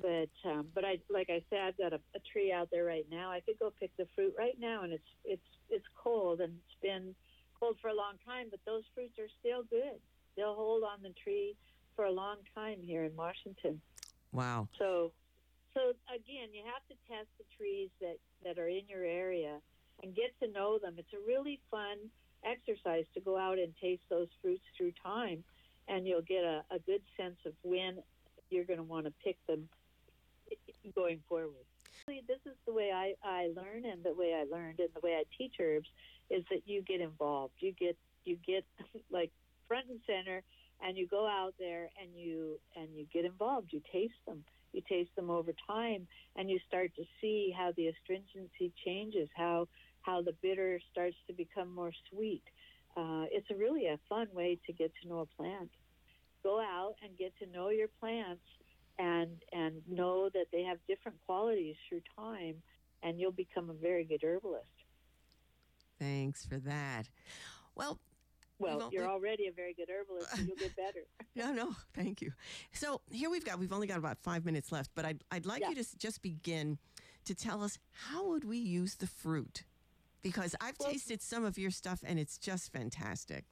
But 0.01 0.29
um, 0.49 0.67
but 0.75 0.83
I 0.83 0.99
like 1.09 1.29
I 1.29 1.41
said, 1.49 1.59
I've 1.59 1.77
got 1.77 1.93
a, 1.93 2.01
a 2.15 2.19
tree 2.31 2.51
out 2.51 2.69
there 2.71 2.83
right 2.83 3.05
now. 3.09 3.31
I 3.31 3.39
could 3.39 3.57
go 3.59 3.71
pick 3.79 3.95
the 3.97 4.07
fruit 4.15 4.33
right 4.37 4.57
now, 4.59 4.83
and 4.83 4.91
it's 4.93 5.09
it's 5.23 5.49
it's 5.69 5.85
cold 5.95 6.41
and 6.41 6.53
it's 6.53 6.81
been 6.81 7.15
cold 7.59 7.77
for 7.81 7.87
a 7.87 7.95
long 7.95 8.15
time. 8.25 8.47
But 8.51 8.59
those 8.65 8.83
fruits 8.93 9.17
are 9.19 9.29
still 9.39 9.63
good. 9.63 9.99
They'll 10.39 10.55
hold 10.55 10.83
on 10.83 11.03
the 11.03 11.13
tree 11.21 11.57
for 11.97 12.05
a 12.05 12.11
long 12.11 12.37
time 12.55 12.77
here 12.81 13.03
in 13.03 13.13
Washington. 13.17 13.81
Wow. 14.31 14.69
So 14.79 15.11
so 15.73 15.91
again, 16.07 16.47
you 16.53 16.63
have 16.63 16.81
to 16.87 16.95
test 17.11 17.27
the 17.37 17.43
trees 17.57 17.89
that 17.99 18.15
that 18.45 18.57
are 18.57 18.69
in 18.69 18.87
your 18.87 19.03
area 19.03 19.57
and 20.01 20.15
get 20.15 20.31
to 20.41 20.49
know 20.49 20.79
them. 20.79 20.95
It's 20.97 21.11
a 21.11 21.27
really 21.27 21.59
fun 21.69 21.97
exercise 22.45 23.03
to 23.15 23.19
go 23.19 23.37
out 23.37 23.59
and 23.59 23.73
taste 23.81 24.03
those 24.09 24.29
fruits 24.41 24.63
through 24.77 24.93
time, 25.03 25.43
and 25.89 26.07
you'll 26.07 26.21
get 26.21 26.45
a, 26.45 26.63
a 26.71 26.79
good 26.79 27.01
sense 27.17 27.35
of 27.45 27.51
when 27.63 27.97
you're 28.49 28.63
going 28.63 28.77
to 28.77 28.83
want 28.83 29.07
to 29.07 29.13
pick 29.21 29.35
them 29.45 29.67
going 30.95 31.19
forward. 31.27 31.65
This 32.07 32.39
is 32.45 32.55
the 32.65 32.73
way 32.73 32.91
I, 32.95 33.13
I 33.23 33.49
learn, 33.53 33.83
and 33.83 34.05
the 34.05 34.13
way 34.13 34.33
I 34.33 34.45
learned, 34.49 34.79
and 34.79 34.89
the 34.95 35.01
way 35.03 35.15
I 35.15 35.23
teach 35.37 35.55
herbs 35.59 35.89
is 36.29 36.45
that 36.49 36.61
you 36.65 36.81
get 36.81 37.01
involved. 37.01 37.55
You 37.59 37.73
get 37.73 37.97
you 38.23 38.37
get 38.45 38.65
like 39.11 39.31
front 39.69 39.85
and 39.89 40.01
center, 40.05 40.43
and 40.85 40.97
you 40.97 41.07
go 41.07 41.25
out 41.25 41.53
there 41.57 41.89
and 42.01 42.09
you 42.13 42.59
and 42.75 42.89
you 42.93 43.05
get 43.13 43.23
involved. 43.23 43.69
You 43.71 43.81
taste 43.93 44.19
them. 44.27 44.43
You 44.73 44.81
taste 44.87 45.15
them 45.15 45.29
over 45.29 45.53
time, 45.67 46.07
and 46.35 46.49
you 46.49 46.59
start 46.67 46.91
to 46.97 47.03
see 47.21 47.53
how 47.57 47.71
the 47.77 47.87
astringency 47.87 48.73
changes, 48.85 49.29
how 49.35 49.67
how 50.01 50.21
the 50.21 50.33
bitter 50.41 50.79
starts 50.91 51.15
to 51.27 51.33
become 51.33 51.73
more 51.73 51.91
sweet. 52.11 52.43
Uh, 52.97 53.25
it's 53.31 53.47
really 53.55 53.85
a 53.85 53.99
fun 54.09 54.27
way 54.33 54.59
to 54.65 54.73
get 54.73 54.91
to 55.01 55.07
know 55.07 55.19
a 55.19 55.41
plant. 55.41 55.69
Go 56.43 56.59
out 56.59 56.95
and 57.03 57.17
get 57.17 57.33
to 57.39 57.45
know 57.47 57.69
your 57.69 57.89
plants 57.99 58.43
and 58.97 59.37
and 59.53 59.81
know 59.87 60.29
that 60.33 60.47
they 60.51 60.63
have 60.63 60.77
different 60.87 61.17
qualities 61.25 61.75
through 61.87 62.01
time, 62.15 62.55
and 63.03 63.19
you'll 63.19 63.31
become 63.31 63.69
a 63.69 63.73
very 63.73 64.03
good 64.03 64.23
herbalist. 64.23 64.67
Thanks 65.99 66.45
for 66.45 66.57
that. 66.59 67.09
Well, 67.75 67.99
Well, 68.59 68.89
you're 68.91 69.07
already 69.07 69.47
a 69.47 69.51
very 69.51 69.73
good 69.73 69.89
herbalist, 69.89 70.37
and 70.37 70.47
you'll 70.47 70.57
get 70.57 70.75
better. 70.75 70.99
no, 71.35 71.53
no, 71.53 71.75
thank 71.93 72.21
you. 72.21 72.33
So 72.73 73.01
here 73.09 73.29
we've 73.29 73.45
got, 73.45 73.57
we've 73.57 73.71
only 73.73 73.87
got 73.87 73.97
about 73.97 74.19
five 74.19 74.45
minutes 74.45 74.71
left, 74.71 74.91
but 74.95 75.05
I'd, 75.05 75.23
I'd 75.31 75.45
like 75.45 75.61
Yeah. 75.61 75.69
you 75.69 75.75
to 75.75 75.97
just 75.97 76.21
begin 76.21 76.77
to 77.25 77.33
tell 77.33 77.63
us 77.63 77.79
how 77.91 78.27
would 78.27 78.43
we 78.43 78.57
use 78.57 78.95
the 78.95 79.07
fruit? 79.07 79.63
Because 80.21 80.55
I've 80.59 80.75
Well- 80.79 80.91
tasted 80.91 81.21
some 81.21 81.45
of 81.45 81.57
your 81.57 81.71
stuff 81.71 82.01
and 82.05 82.19
it's 82.19 82.37
just 82.37 82.71
fantastic. 82.73 83.45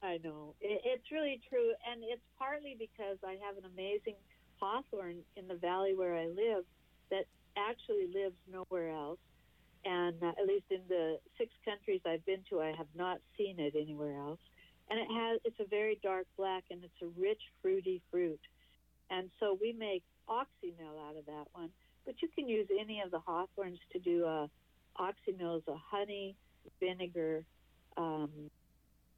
I 0.00 0.18
know. 0.22 0.54
It, 0.60 0.80
it's 0.84 1.10
really 1.10 1.40
true. 1.48 1.72
And 1.90 2.04
it's 2.04 2.22
partly 2.38 2.76
because 2.78 3.18
I 3.26 3.36
have 3.44 3.56
an 3.56 3.64
amazing 3.64 4.14
hawthorn 4.60 5.16
in 5.36 5.48
the 5.48 5.56
valley 5.56 5.94
where 5.96 6.14
I 6.14 6.26
live 6.26 6.64
that 7.10 7.24
actually 7.56 8.06
lives 8.14 8.36
nowhere 8.48 8.90
else. 8.90 9.18
And 9.84 10.22
uh, 10.22 10.28
at 10.28 10.46
least 10.46 10.66
in 10.70 10.80
the 10.88 11.18
six 11.38 11.50
countries 11.64 12.00
I've 12.06 12.24
been 12.26 12.42
to, 12.50 12.60
I 12.60 12.72
have 12.76 12.88
not 12.94 13.18
seen 13.36 13.58
it 13.58 13.74
anywhere 13.76 14.16
else. 14.16 14.40
And 14.90 14.98
it 14.98 15.08
has, 15.10 15.40
it's 15.44 15.60
a 15.60 15.66
very 15.68 15.98
dark 16.02 16.26
black 16.36 16.64
and 16.70 16.82
it's 16.82 17.02
a 17.02 17.20
rich, 17.20 17.40
fruity 17.62 18.02
fruit. 18.10 18.40
And 19.10 19.30
so 19.40 19.56
we 19.60 19.72
make 19.72 20.02
oxymel 20.28 20.98
out 21.08 21.16
of 21.16 21.26
that 21.26 21.46
one. 21.52 21.70
But 22.04 22.20
you 22.22 22.28
can 22.34 22.48
use 22.48 22.68
any 22.78 23.00
of 23.04 23.10
the 23.10 23.20
hawthorns 23.20 23.78
to 23.92 23.98
do 23.98 24.24
a 24.24 24.48
oxymel 24.98 25.58
is 25.58 25.62
a 25.68 25.76
honey, 25.76 26.34
vinegar, 26.80 27.44
um, 27.96 28.30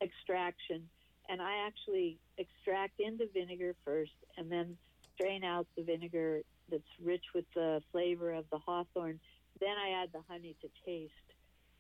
extraction, 0.03 0.83
and 1.29 1.41
I 1.41 1.67
actually 1.67 2.19
extract 2.39 3.01
into 3.01 3.27
vinegar 3.33 3.75
first 3.85 4.13
and 4.37 4.51
then 4.51 4.77
strain 5.15 5.45
out 5.45 5.67
the 5.77 5.83
vinegar 5.83 6.41
that's 6.71 6.83
rich 7.03 7.25
with 7.35 7.45
the 7.55 7.83
flavor 7.93 8.33
of 8.33 8.45
the 8.51 8.59
hawthorn. 8.59 9.21
Then 9.61 9.77
I 9.77 10.03
add 10.03 10.11
the 10.13 10.23
honey 10.29 10.57
to 10.63 10.69
taste. 10.85 11.13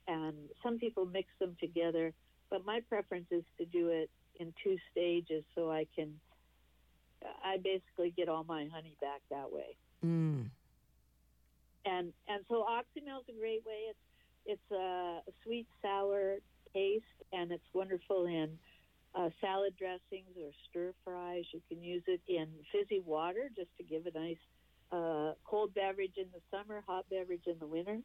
And 0.08 0.34
some 0.62 0.78
people 0.78 1.06
mix 1.06 1.28
them 1.38 1.56
together, 1.60 2.12
but 2.50 2.64
my 2.64 2.80
preference 2.88 3.26
is 3.30 3.44
to 3.58 3.64
do 3.64 3.88
it 3.88 4.10
in 4.36 4.52
two 4.64 4.76
stages 4.90 5.44
so 5.54 5.70
I 5.70 5.86
can, 5.94 6.14
I 7.44 7.58
basically 7.58 8.12
get 8.16 8.28
all 8.28 8.44
my 8.44 8.66
honey 8.72 8.96
back 9.00 9.20
that 9.30 9.52
way. 9.52 9.76
Mm. 10.04 10.46
And 11.84 12.12
and 12.28 12.44
so 12.48 12.66
oxymel 12.68 13.20
is 13.20 13.34
a 13.34 13.38
great 13.38 13.64
way. 13.64 13.88
It's 13.88 13.98
it's 14.46 14.70
a, 14.72 15.20
sweet 15.44 15.66
sour 15.82 16.36
taste, 16.74 17.04
and 17.32 17.52
it's 17.52 17.64
wonderful 17.72 18.26
in 18.26 18.58
uh, 19.14 19.30
salad 19.40 19.74
dressings 19.78 20.36
or 20.36 20.50
stir 20.68 20.92
fries. 21.04 21.44
You 21.52 21.60
can 21.68 21.82
use 21.82 22.02
it 22.06 22.20
in 22.28 22.48
fizzy 22.72 23.00
water 23.04 23.50
just 23.56 23.70
to 23.78 23.84
give 23.84 24.06
a 24.06 24.18
nice 24.18 24.38
uh, 24.92 25.32
cold 25.44 25.74
beverage 25.74 26.16
in 26.16 26.26
the 26.32 26.40
summer, 26.50 26.82
hot 26.86 27.06
beverage 27.10 27.46
in 27.46 27.58
the 27.58 27.66
winter, 27.66 27.98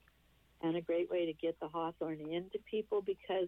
and 0.61 0.75
a 0.75 0.81
great 0.81 1.09
way 1.09 1.25
to 1.25 1.33
get 1.33 1.59
the 1.59 1.67
hawthorn 1.67 2.19
into 2.21 2.59
people 2.69 3.01
because 3.01 3.47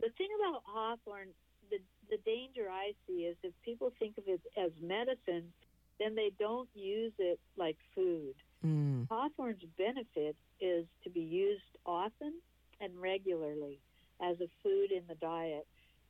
the 0.00 0.10
thing 0.16 0.28
about 0.38 0.62
hawthorn, 0.64 1.28
the 1.70 1.78
the 2.10 2.18
danger 2.24 2.68
I 2.70 2.92
see 3.06 3.24
is 3.24 3.36
if 3.42 3.52
people 3.64 3.92
think 3.98 4.16
of 4.18 4.24
it 4.26 4.40
as 4.56 4.70
medicine, 4.80 5.52
then 5.98 6.14
they 6.14 6.30
don't 6.38 6.68
use 6.74 7.12
it 7.18 7.38
like 7.56 7.76
food. 7.94 8.34
Mm. 8.64 9.06
Hawthorn's 9.08 9.62
benefit 9.76 10.36
is 10.60 10.86
to 11.04 11.10
be 11.10 11.20
used 11.20 11.62
often 11.84 12.34
and 12.80 12.92
regularly 12.98 13.78
as 14.22 14.36
a 14.40 14.48
food 14.62 14.90
in 14.90 15.02
the 15.08 15.14
diet. 15.16 15.66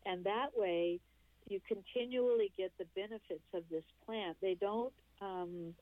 And 0.06 0.24
that 0.24 0.50
way, 0.56 1.00
you 1.48 1.60
continually 1.66 2.52
get 2.56 2.72
the 2.78 2.86
benefits 2.94 3.44
of 3.54 3.64
this 3.70 3.84
plant. 4.06 4.36
They 4.40 4.54
don't. 4.54 4.92
Um, 5.20 5.74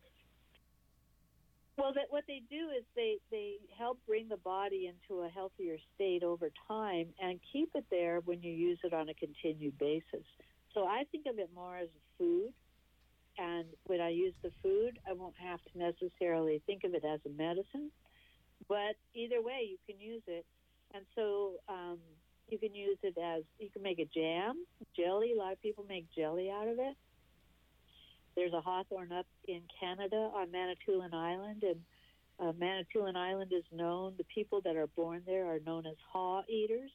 well, 1.77 1.93
that 1.95 2.07
what 2.11 2.25
they 2.27 2.43
do 2.49 2.71
is 2.77 2.85
they 2.95 3.17
they 3.31 3.57
help 3.79 3.99
bring 4.07 4.29
the 4.29 4.39
body 4.39 4.91
into 4.91 5.23
a 5.23 5.29
healthier 5.29 5.77
state 5.95 6.23
over 6.23 6.51
time 6.69 7.09
and 7.21 7.39
keep 7.53 7.71
it 7.75 7.85
there 7.91 8.21
when 8.25 8.43
you 8.43 8.53
use 8.53 8.79
it 8.85 8.93
on 8.93 9.09
a 9.09 9.15
continued 9.15 9.79
basis. 9.79 10.27
So 10.75 10.85
I 10.85 11.05
think 11.13 11.27
of 11.27 11.39
it 11.39 11.51
more 11.55 11.77
as 11.77 11.89
food 12.19 12.53
and 13.39 13.67
when 13.85 14.01
I 14.01 14.11
use 14.11 14.35
the 14.43 14.51
food, 14.63 14.99
I 15.09 15.13
won't 15.13 15.35
have 15.43 15.61
to 15.73 15.79
necessarily 15.79 16.63
think 16.67 16.85
of 16.85 16.95
it 16.95 17.05
as 17.05 17.21
a 17.27 17.31
medicine. 17.31 17.91
But 18.69 18.97
either 19.15 19.43
way, 19.43 19.69
you 19.69 19.77
can 19.87 20.01
use 20.01 20.23
it, 20.27 20.47
and 20.95 21.05
so 21.15 21.57
um, 21.69 21.99
you 22.49 22.59
can 22.59 22.75
use 22.75 22.97
it 23.03 23.17
as 23.19 23.43
you 23.59 23.69
can 23.71 23.83
make 23.83 23.99
a 23.99 24.07
jam, 24.07 24.65
jelly. 24.97 25.33
A 25.35 25.39
lot 25.39 25.53
of 25.53 25.61
people 25.61 25.85
make 25.89 26.07
jelly 26.17 26.51
out 26.51 26.69
of 26.69 26.79
it. 26.79 26.97
There's 28.37 28.53
a 28.53 28.61
hawthorn 28.61 29.13
up 29.13 29.27
in 29.49 29.63
Canada 29.81 30.31
on 30.35 30.53
Manitoulin 30.53 31.15
Island, 31.15 31.63
and 31.63 31.81
uh, 32.39 32.53
Manitoulin 32.59 33.17
Island 33.17 33.51
is 33.57 33.65
known. 33.73 34.15
The 34.19 34.25
people 34.25 34.61
that 34.65 34.77
are 34.77 34.89
born 34.89 35.23
there 35.25 35.47
are 35.47 35.59
known 35.65 35.87
as 35.87 35.97
haw 36.13 36.43
eaters, 36.47 36.91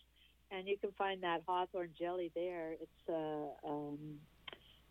and 0.51 0.67
you 0.67 0.77
can 0.77 0.91
find 0.97 1.23
that 1.23 1.41
hawthorn 1.47 1.89
jelly 1.97 2.31
there. 2.35 2.73
It's 2.73 3.09
uh, 3.09 3.67
um, 3.67 3.97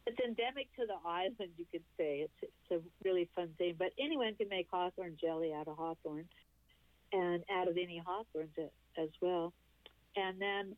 it's 0.07 0.19
endemic 0.19 0.75
to 0.77 0.87
the 0.87 0.97
island, 1.09 1.53
you 1.57 1.67
could 1.71 1.85
say. 1.97 2.27
It's 2.27 2.43
it's 2.43 2.83
a 2.83 3.05
really 3.05 3.29
fun 3.37 3.51
thing. 3.57 3.77
But 3.79 3.93
anyone 3.99 4.35
can 4.35 4.49
make 4.49 4.67
hawthorn 4.71 5.17
jelly 5.21 5.53
out 5.55 5.69
of 5.69 5.77
hawthorn, 5.77 6.27
and 7.13 7.45
out 7.49 7.69
of 7.69 7.77
any 7.77 8.03
hawthorns 8.05 8.51
as 8.99 9.11
well. 9.21 9.53
And 10.17 10.41
then 10.41 10.77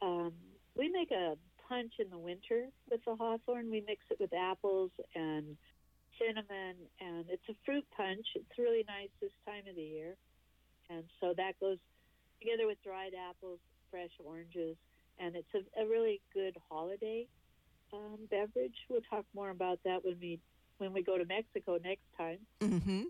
um, 0.00 0.32
we 0.76 0.88
make 0.88 1.10
a 1.10 1.34
punch 1.68 1.92
in 1.98 2.10
the 2.10 2.18
winter 2.18 2.66
with 2.90 3.00
the 3.04 3.14
hawthorn. 3.14 3.70
We 3.70 3.82
mix 3.86 4.00
it 4.10 4.18
with 4.20 4.32
apples 4.32 4.90
and 5.14 5.56
cinnamon, 6.18 6.76
and 7.00 7.26
it's 7.28 7.48
a 7.48 7.54
fruit 7.64 7.84
punch. 7.96 8.26
It's 8.34 8.58
really 8.58 8.84
nice 8.88 9.10
this 9.20 9.32
time 9.46 9.64
of 9.68 9.76
the 9.76 9.82
year, 9.82 10.16
and 10.90 11.04
so 11.20 11.34
that 11.36 11.58
goes 11.60 11.78
together 12.40 12.66
with 12.66 12.82
dried 12.82 13.12
apples, 13.14 13.58
fresh 13.90 14.10
oranges, 14.24 14.76
and 15.18 15.36
it's 15.36 15.52
a, 15.54 15.82
a 15.82 15.86
really 15.86 16.20
good 16.34 16.56
holiday 16.68 17.26
um, 17.92 18.18
beverage. 18.30 18.76
We'll 18.88 19.00
talk 19.08 19.24
more 19.34 19.50
about 19.50 19.78
that 19.84 20.04
when 20.04 20.16
we 20.20 20.40
when 20.78 20.92
we 20.92 21.02
go 21.02 21.18
to 21.18 21.24
Mexico 21.24 21.78
next 21.82 22.06
time. 22.16 22.38
hmm 22.62 23.02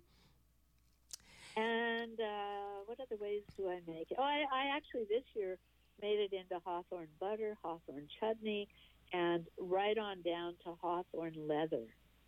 And 1.57 2.19
uh, 2.21 2.87
what 2.87 2.99
other 3.01 3.17
ways 3.21 3.43
do 3.57 3.69
I 3.69 3.81
make 3.87 4.11
it? 4.11 4.17
Oh, 4.19 4.23
I, 4.23 4.45
I 4.53 4.77
actually 4.77 5.05
this 5.09 5.25
year 5.35 5.59
made 6.01 6.19
it 6.19 6.33
into 6.33 6.61
hawthorn 6.65 7.09
butter, 7.21 7.57
hawthorn 7.63 8.07
chutney, 8.21 8.69
and 9.13 9.47
right 9.59 9.97
on 9.99 10.23
down 10.23 10.55
to 10.65 10.75
hawthorn 10.81 11.35
leather, 11.37 11.87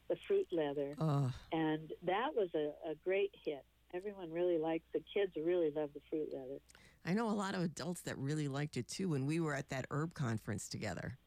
the 0.08 0.16
fruit 0.26 0.46
leather. 0.52 0.94
Oh, 0.98 1.30
And 1.52 1.92
that 2.04 2.28
was 2.34 2.48
a, 2.54 2.90
a 2.90 2.94
great 3.04 3.30
hit. 3.44 3.64
Everyone 3.94 4.30
really 4.30 4.58
likes 4.58 4.84
the 4.92 5.02
kids 5.12 5.32
really 5.36 5.70
love 5.74 5.90
the 5.94 6.00
fruit 6.08 6.28
leather. 6.32 6.58
I 7.04 7.14
know 7.14 7.30
a 7.30 7.32
lot 7.32 7.54
of 7.54 7.62
adults 7.62 8.02
that 8.02 8.16
really 8.18 8.48
liked 8.48 8.76
it 8.76 8.86
too 8.86 9.08
when 9.08 9.26
we 9.26 9.40
were 9.40 9.54
at 9.54 9.70
that 9.70 9.86
herb 9.90 10.14
conference 10.14 10.68
together. 10.68 11.18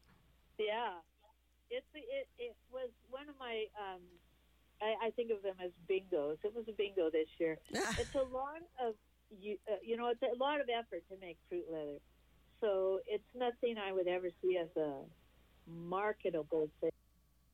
Yeah, 0.58 0.94
it's 1.68 1.86
it 1.94 2.28
it 2.38 2.54
was 2.70 2.90
one 3.10 3.28
of 3.28 3.34
my 3.38 3.66
um, 3.74 4.00
I, 4.80 5.08
I 5.08 5.10
think 5.10 5.30
of 5.32 5.42
them 5.42 5.56
as 5.62 5.72
bingos. 5.90 6.38
It 6.44 6.54
was 6.54 6.64
a 6.68 6.72
bingo 6.72 7.10
this 7.10 7.26
year. 7.38 7.58
it's 7.98 8.14
a 8.14 8.22
lot 8.22 8.62
of 8.80 8.94
you 9.30 9.56
uh, 9.68 9.76
you 9.82 9.96
know 9.96 10.08
it's 10.08 10.22
a 10.22 10.38
lot 10.38 10.60
of 10.60 10.68
effort 10.70 11.02
to 11.10 11.16
make 11.20 11.38
fruit 11.48 11.66
leather, 11.68 11.98
so 12.64 12.98
it's 13.06 13.24
nothing 13.34 13.76
I 13.78 13.92
would 13.92 14.08
ever 14.08 14.28
see 14.42 14.56
as 14.56 14.68
a 14.76 15.00
marketable 15.70 16.70
thing. 16.80 16.90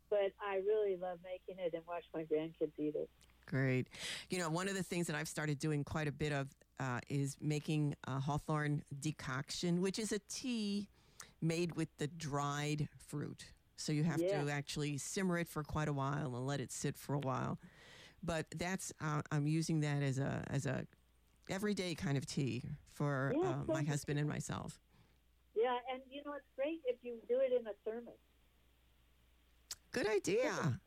But 0.08 0.32
I 0.40 0.56
really 0.56 0.96
love 0.96 1.18
making 1.24 1.62
it 1.64 1.74
and 1.74 1.82
watch 1.86 2.04
my 2.14 2.22
grandkids 2.22 2.72
eat 2.78 2.94
it. 2.96 3.08
Great. 3.46 3.88
You 4.28 4.38
know, 4.38 4.48
one 4.48 4.68
of 4.68 4.74
the 4.74 4.82
things 4.82 5.06
that 5.08 5.16
I've 5.16 5.28
started 5.28 5.58
doing 5.58 5.82
quite 5.84 6.06
a 6.08 6.12
bit 6.12 6.32
of 6.32 6.48
uh, 6.78 7.00
is 7.08 7.36
making 7.40 7.94
a 8.06 8.20
hawthorn 8.20 8.82
decoction, 9.00 9.80
which 9.80 9.98
is 9.98 10.12
a 10.12 10.20
tea 10.28 10.88
made 11.42 11.74
with 11.76 11.88
the 11.98 12.06
dried 12.06 12.88
fruit. 13.08 13.44
So 13.76 13.92
you 13.92 14.04
have 14.04 14.20
Yeah. 14.20 14.44
to 14.44 14.50
actually 14.50 14.98
simmer 14.98 15.38
it 15.38 15.48
for 15.48 15.64
quite 15.64 15.88
a 15.88 15.92
while 15.92 16.34
and 16.36 16.46
let 16.46 16.60
it 16.60 16.70
sit 16.70 16.96
for 16.96 17.14
a 17.14 17.18
while. 17.18 17.58
But 18.22 18.46
that's 18.56 18.92
uh, 19.00 19.22
I'm 19.32 19.46
using 19.46 19.80
that 19.80 20.02
as 20.02 20.18
a 20.18 20.44
as 20.48 20.66
a 20.66 20.86
everyday 21.48 21.94
kind 21.94 22.18
of 22.18 22.26
tea 22.26 22.62
for 22.92 23.34
Yeah, 23.42 23.50
uh, 23.50 23.64
my 23.66 23.82
husband 23.82 24.18
and 24.18 24.28
myself. 24.28 24.78
Yeah, 25.60 25.76
and 25.92 26.00
you 26.10 26.22
know 26.24 26.32
it's 26.32 26.48
great 26.56 26.80
if 26.86 26.96
you 27.02 27.20
do 27.28 27.36
it 27.40 27.52
in 27.52 27.66
a 27.66 27.74
thermos. 27.84 28.16
Good 29.92 30.08
idea. 30.08 30.80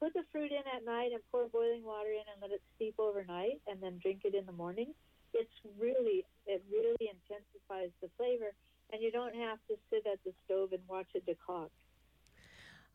Put 0.00 0.12
the 0.14 0.22
fruit 0.30 0.52
in 0.52 0.62
at 0.76 0.84
night 0.84 1.10
and 1.12 1.22
pour 1.32 1.48
boiling 1.48 1.82
water 1.84 2.10
in 2.10 2.22
and 2.32 2.40
let 2.42 2.50
it 2.52 2.62
steep 2.76 2.94
overnight, 2.98 3.60
and 3.66 3.82
then 3.82 3.98
drink 4.02 4.20
it 4.24 4.34
in 4.34 4.44
the 4.46 4.52
morning. 4.52 4.92
It's 5.32 5.52
really 5.78 6.24
it 6.46 6.62
really 6.70 7.08
intensifies 7.08 7.90
the 8.02 8.08
flavor, 8.16 8.52
and 8.92 9.02
you 9.02 9.10
don't 9.10 9.34
have 9.34 9.58
to 9.68 9.76
sit 9.90 10.06
at 10.06 10.18
the 10.24 10.32
stove 10.44 10.72
and 10.72 10.82
watch 10.88 11.08
it 11.14 11.24
decoct. 11.26 11.70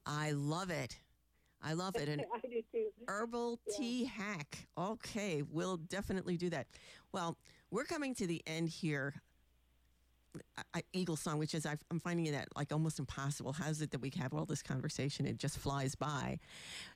I 0.06 0.32
love 0.32 0.70
it. 0.70 1.00
I 1.62 1.74
love 1.74 1.96
it. 1.96 2.08
And 2.10 2.26
I 2.34 2.40
do 2.48 2.62
too. 2.72 2.88
herbal 3.08 3.60
Yeah. 3.68 3.74
tea 3.78 4.06
hack. 4.06 4.68
Okay, 4.78 5.42
we'll 5.42 5.78
definitely 5.78 6.38
do 6.38 6.50
that. 6.52 6.68
Well, 7.12 7.38
we're 7.72 7.86
coming 7.86 8.14
to 8.16 8.28
the 8.28 8.42
end 8.46 8.70
here. 8.70 9.16
Eagle 10.94 11.16
song, 11.16 11.40
which 11.40 11.54
is 11.54 11.66
I'm 11.66 12.00
finding 12.00 12.28
it 12.28 12.32
that 12.32 12.50
like 12.56 12.72
almost 12.72 13.00
impossible. 13.00 13.54
How's 13.54 13.82
it 13.82 13.92
that 13.92 14.02
we 14.02 14.12
have 14.18 14.34
all 14.34 14.46
this 14.46 14.62
conversation? 14.62 15.26
It 15.26 15.38
just 15.38 15.58
flies 15.58 15.96
by. 15.96 16.40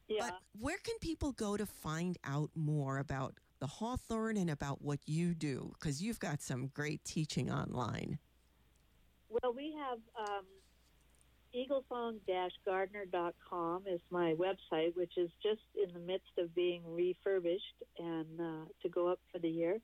Yeah. 0.07 0.21
But 0.21 0.39
where 0.59 0.77
can 0.83 0.97
people 0.99 1.31
go 1.31 1.57
to 1.57 1.65
find 1.65 2.17
out 2.23 2.51
more 2.55 2.99
about 2.99 3.35
the 3.59 3.67
Hawthorn 3.67 4.37
and 4.37 4.49
about 4.49 4.81
what 4.81 4.99
you 5.05 5.33
do? 5.33 5.73
Because 5.79 6.01
you've 6.01 6.19
got 6.19 6.41
some 6.41 6.67
great 6.67 7.03
teaching 7.03 7.51
online. 7.51 8.19
Well, 9.29 9.53
we 9.53 9.73
have 9.73 9.99
um, 10.17 10.45
eaglesong-gardner.com 11.55 13.83
is 13.87 14.01
my 14.09 14.35
website, 14.35 14.95
which 14.95 15.17
is 15.17 15.29
just 15.43 15.59
in 15.75 15.93
the 15.93 15.99
midst 15.99 16.31
of 16.37 16.55
being 16.55 16.81
refurbished 16.85 17.83
and 17.97 18.39
uh, 18.39 18.65
to 18.81 18.87
go 18.89 19.07
up 19.07 19.19
for 19.31 19.39
the 19.39 19.49
year. 19.49 19.79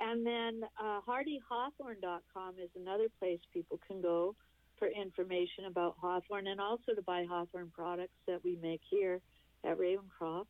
And 0.00 0.26
then 0.26 0.62
uh, 0.82 1.00
hardyhawthorne.com 1.06 2.54
is 2.58 2.70
another 2.74 3.08
place 3.18 3.38
people 3.52 3.78
can 3.86 4.00
go 4.00 4.34
for 4.78 4.88
information 4.88 5.66
about 5.66 5.96
Hawthorn 6.00 6.46
and 6.46 6.60
also 6.60 6.94
to 6.94 7.02
buy 7.02 7.26
Hawthorn 7.28 7.70
products 7.74 8.16
that 8.26 8.42
we 8.42 8.56
make 8.62 8.80
here 8.90 9.20
at 9.64 9.78
Ravencroft. 9.78 10.46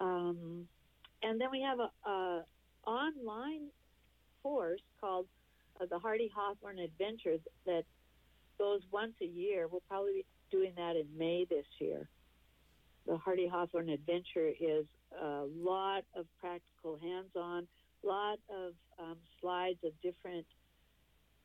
Um, 0.00 0.66
and 1.22 1.38
then 1.40 1.48
we 1.52 1.60
have 1.60 1.78
a, 1.78 2.08
a 2.08 2.44
online 2.86 3.68
course 4.42 4.80
called 5.00 5.26
uh, 5.80 5.86
the 5.90 5.98
Hardy 5.98 6.30
Hawthorne 6.34 6.78
Adventure 6.78 7.36
that 7.66 7.84
goes 8.58 8.80
once 8.90 9.12
a 9.20 9.26
year. 9.26 9.68
We'll 9.68 9.82
probably 9.88 10.12
be 10.12 10.26
doing 10.50 10.72
that 10.76 10.96
in 10.96 11.06
May 11.16 11.46
this 11.48 11.66
year. 11.78 12.08
The 13.06 13.18
Hardy 13.18 13.46
Hawthorne 13.46 13.90
Adventure 13.90 14.50
is 14.60 14.86
a 15.20 15.44
lot 15.56 16.04
of 16.14 16.26
practical 16.40 16.98
hands-on, 17.00 17.66
lot 18.06 18.38
of 18.48 18.72
um, 18.98 19.16
slides 19.40 19.78
of 19.84 19.92
different 20.02 20.46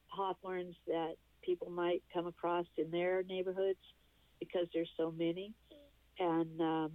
hawthorns 0.08 0.76
that 0.88 1.16
people 1.42 1.70
might 1.70 2.02
come 2.14 2.28
across 2.28 2.66
in 2.78 2.92
their 2.92 3.24
neighborhoods 3.24 3.80
because 4.40 4.68
there's 4.74 4.90
so 4.98 5.12
many. 5.12 5.52
And 6.20 6.62
um, 6.62 6.92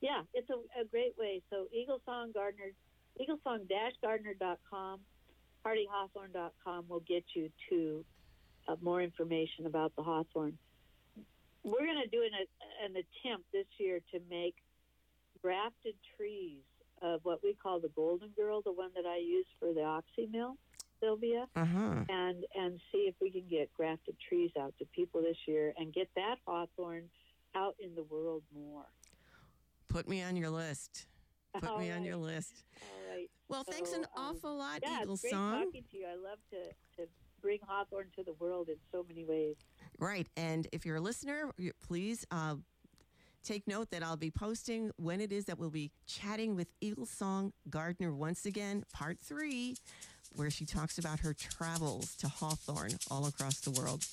yeah, 0.00 0.22
it's 0.32 0.48
a, 0.50 0.80
a 0.80 0.84
great 0.84 1.14
way. 1.18 1.42
So 1.50 1.66
Eaglesong 1.74 2.34
Gardener, 2.34 2.72
eaglesong-gardner.com, 3.20 5.00
hardyhawthorne.com 5.66 6.84
will 6.88 7.02
get 7.06 7.24
you 7.34 7.50
to 7.70 8.04
uh, 8.68 8.76
more 8.80 9.02
information 9.02 9.66
about 9.66 9.92
the 9.96 10.02
hawthorn. 10.02 10.56
We're 11.64 11.84
going 11.84 12.02
to 12.02 12.08
do 12.08 12.22
an, 12.22 12.30
an 12.84 12.90
attempt 12.92 13.46
this 13.52 13.66
year 13.78 14.00
to 14.12 14.20
make 14.30 14.54
grafted 15.42 15.94
trees 16.16 16.62
of 17.02 17.20
what 17.24 17.40
we 17.42 17.54
call 17.54 17.80
the 17.80 17.88
golden 17.88 18.30
girl, 18.36 18.62
the 18.62 18.72
one 18.72 18.90
that 18.94 19.06
I 19.06 19.18
use 19.18 19.46
for 19.58 19.72
the 19.72 19.80
oxymel, 19.80 20.54
Sylvia, 21.00 21.46
Uh 21.56 21.64
huh. 21.64 21.94
and 22.08 22.44
and 22.54 22.80
see 22.92 23.06
if 23.08 23.14
we 23.20 23.30
can 23.30 23.44
get 23.48 23.72
grafted 23.74 24.16
trees 24.28 24.50
out 24.60 24.74
to 24.78 24.84
people 24.86 25.22
this 25.22 25.36
year 25.46 25.72
and 25.78 25.92
get 25.92 26.08
that 26.16 26.36
hawthorn 26.46 27.04
out 27.54 27.74
in 27.80 27.94
the 27.94 28.02
world 28.04 28.42
more. 28.54 28.86
Put 29.88 30.08
me 30.08 30.22
on 30.22 30.36
your 30.36 30.50
list. 30.50 31.06
Put 31.54 31.64
All 31.70 31.78
me 31.78 31.90
on 31.90 32.04
your 32.04 32.16
list. 32.16 32.64
All 32.82 33.10
right. 33.14 33.28
Well, 33.48 33.64
thanks 33.64 33.92
an 33.92 34.04
So, 34.14 34.20
um, 34.22 34.36
awful 34.36 34.56
lot, 34.56 34.80
Yeah, 34.82 35.02
Eagle 35.02 35.14
it's 35.14 35.22
great 35.22 35.32
Song. 35.32 35.64
talking 35.64 35.84
to 35.90 35.96
you. 35.96 36.06
I 36.06 36.14
love 36.16 36.38
to, 36.50 37.02
to 37.02 37.08
bring 37.40 37.58
Hawthorn 37.66 38.06
to 38.16 38.22
the 38.22 38.34
world 38.34 38.68
in 38.68 38.76
so 38.92 39.04
many 39.08 39.24
ways. 39.24 39.56
Right. 39.98 40.28
And 40.36 40.68
if 40.72 40.84
you're 40.84 40.96
a 40.96 41.00
listener, 41.00 41.50
please 41.80 42.26
uh, 42.30 42.56
take 43.44 43.66
note 43.66 43.90
that 43.90 44.02
I'll 44.02 44.16
be 44.16 44.30
posting 44.30 44.90
when 44.96 45.20
it 45.20 45.32
is 45.32 45.46
that 45.46 45.58
we'll 45.58 45.70
be 45.70 45.90
chatting 46.06 46.56
with 46.56 46.68
Eagle 46.80 47.06
Song 47.06 47.52
Gardener 47.70 48.12
once 48.12 48.46
again, 48.46 48.84
part 48.92 49.18
three, 49.18 49.76
where 50.34 50.50
she 50.50 50.64
talks 50.64 50.98
about 50.98 51.20
her 51.20 51.34
travels 51.34 52.14
to 52.16 52.28
Hawthorn 52.28 52.98
all 53.10 53.26
across 53.26 53.60
the 53.60 53.70
world. 53.70 54.04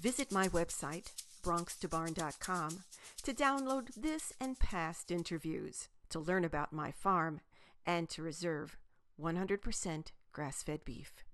Visit 0.00 0.30
my 0.30 0.48
website, 0.48 1.10
bronxtobarn.com, 1.42 2.84
to 3.22 3.34
download 3.34 3.94
this 3.94 4.32
and 4.40 4.58
past 4.58 5.10
interviews, 5.10 5.88
to 6.10 6.20
learn 6.20 6.44
about 6.44 6.72
my 6.72 6.90
farm, 6.90 7.40
and 7.86 8.08
to 8.10 8.22
reserve 8.22 8.76
100% 9.20 10.06
grass 10.32 10.62
fed 10.62 10.84
beef. 10.84 11.24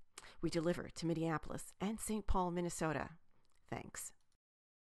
We 0.41 0.51
deliver 0.51 0.89
to 0.95 1.07
Minneapolis 1.07 1.73
and 1.81 1.99
St. 2.01 2.27
Paul, 2.27 2.51
Minnesota. 2.51 3.11
Thanks. 3.71 4.13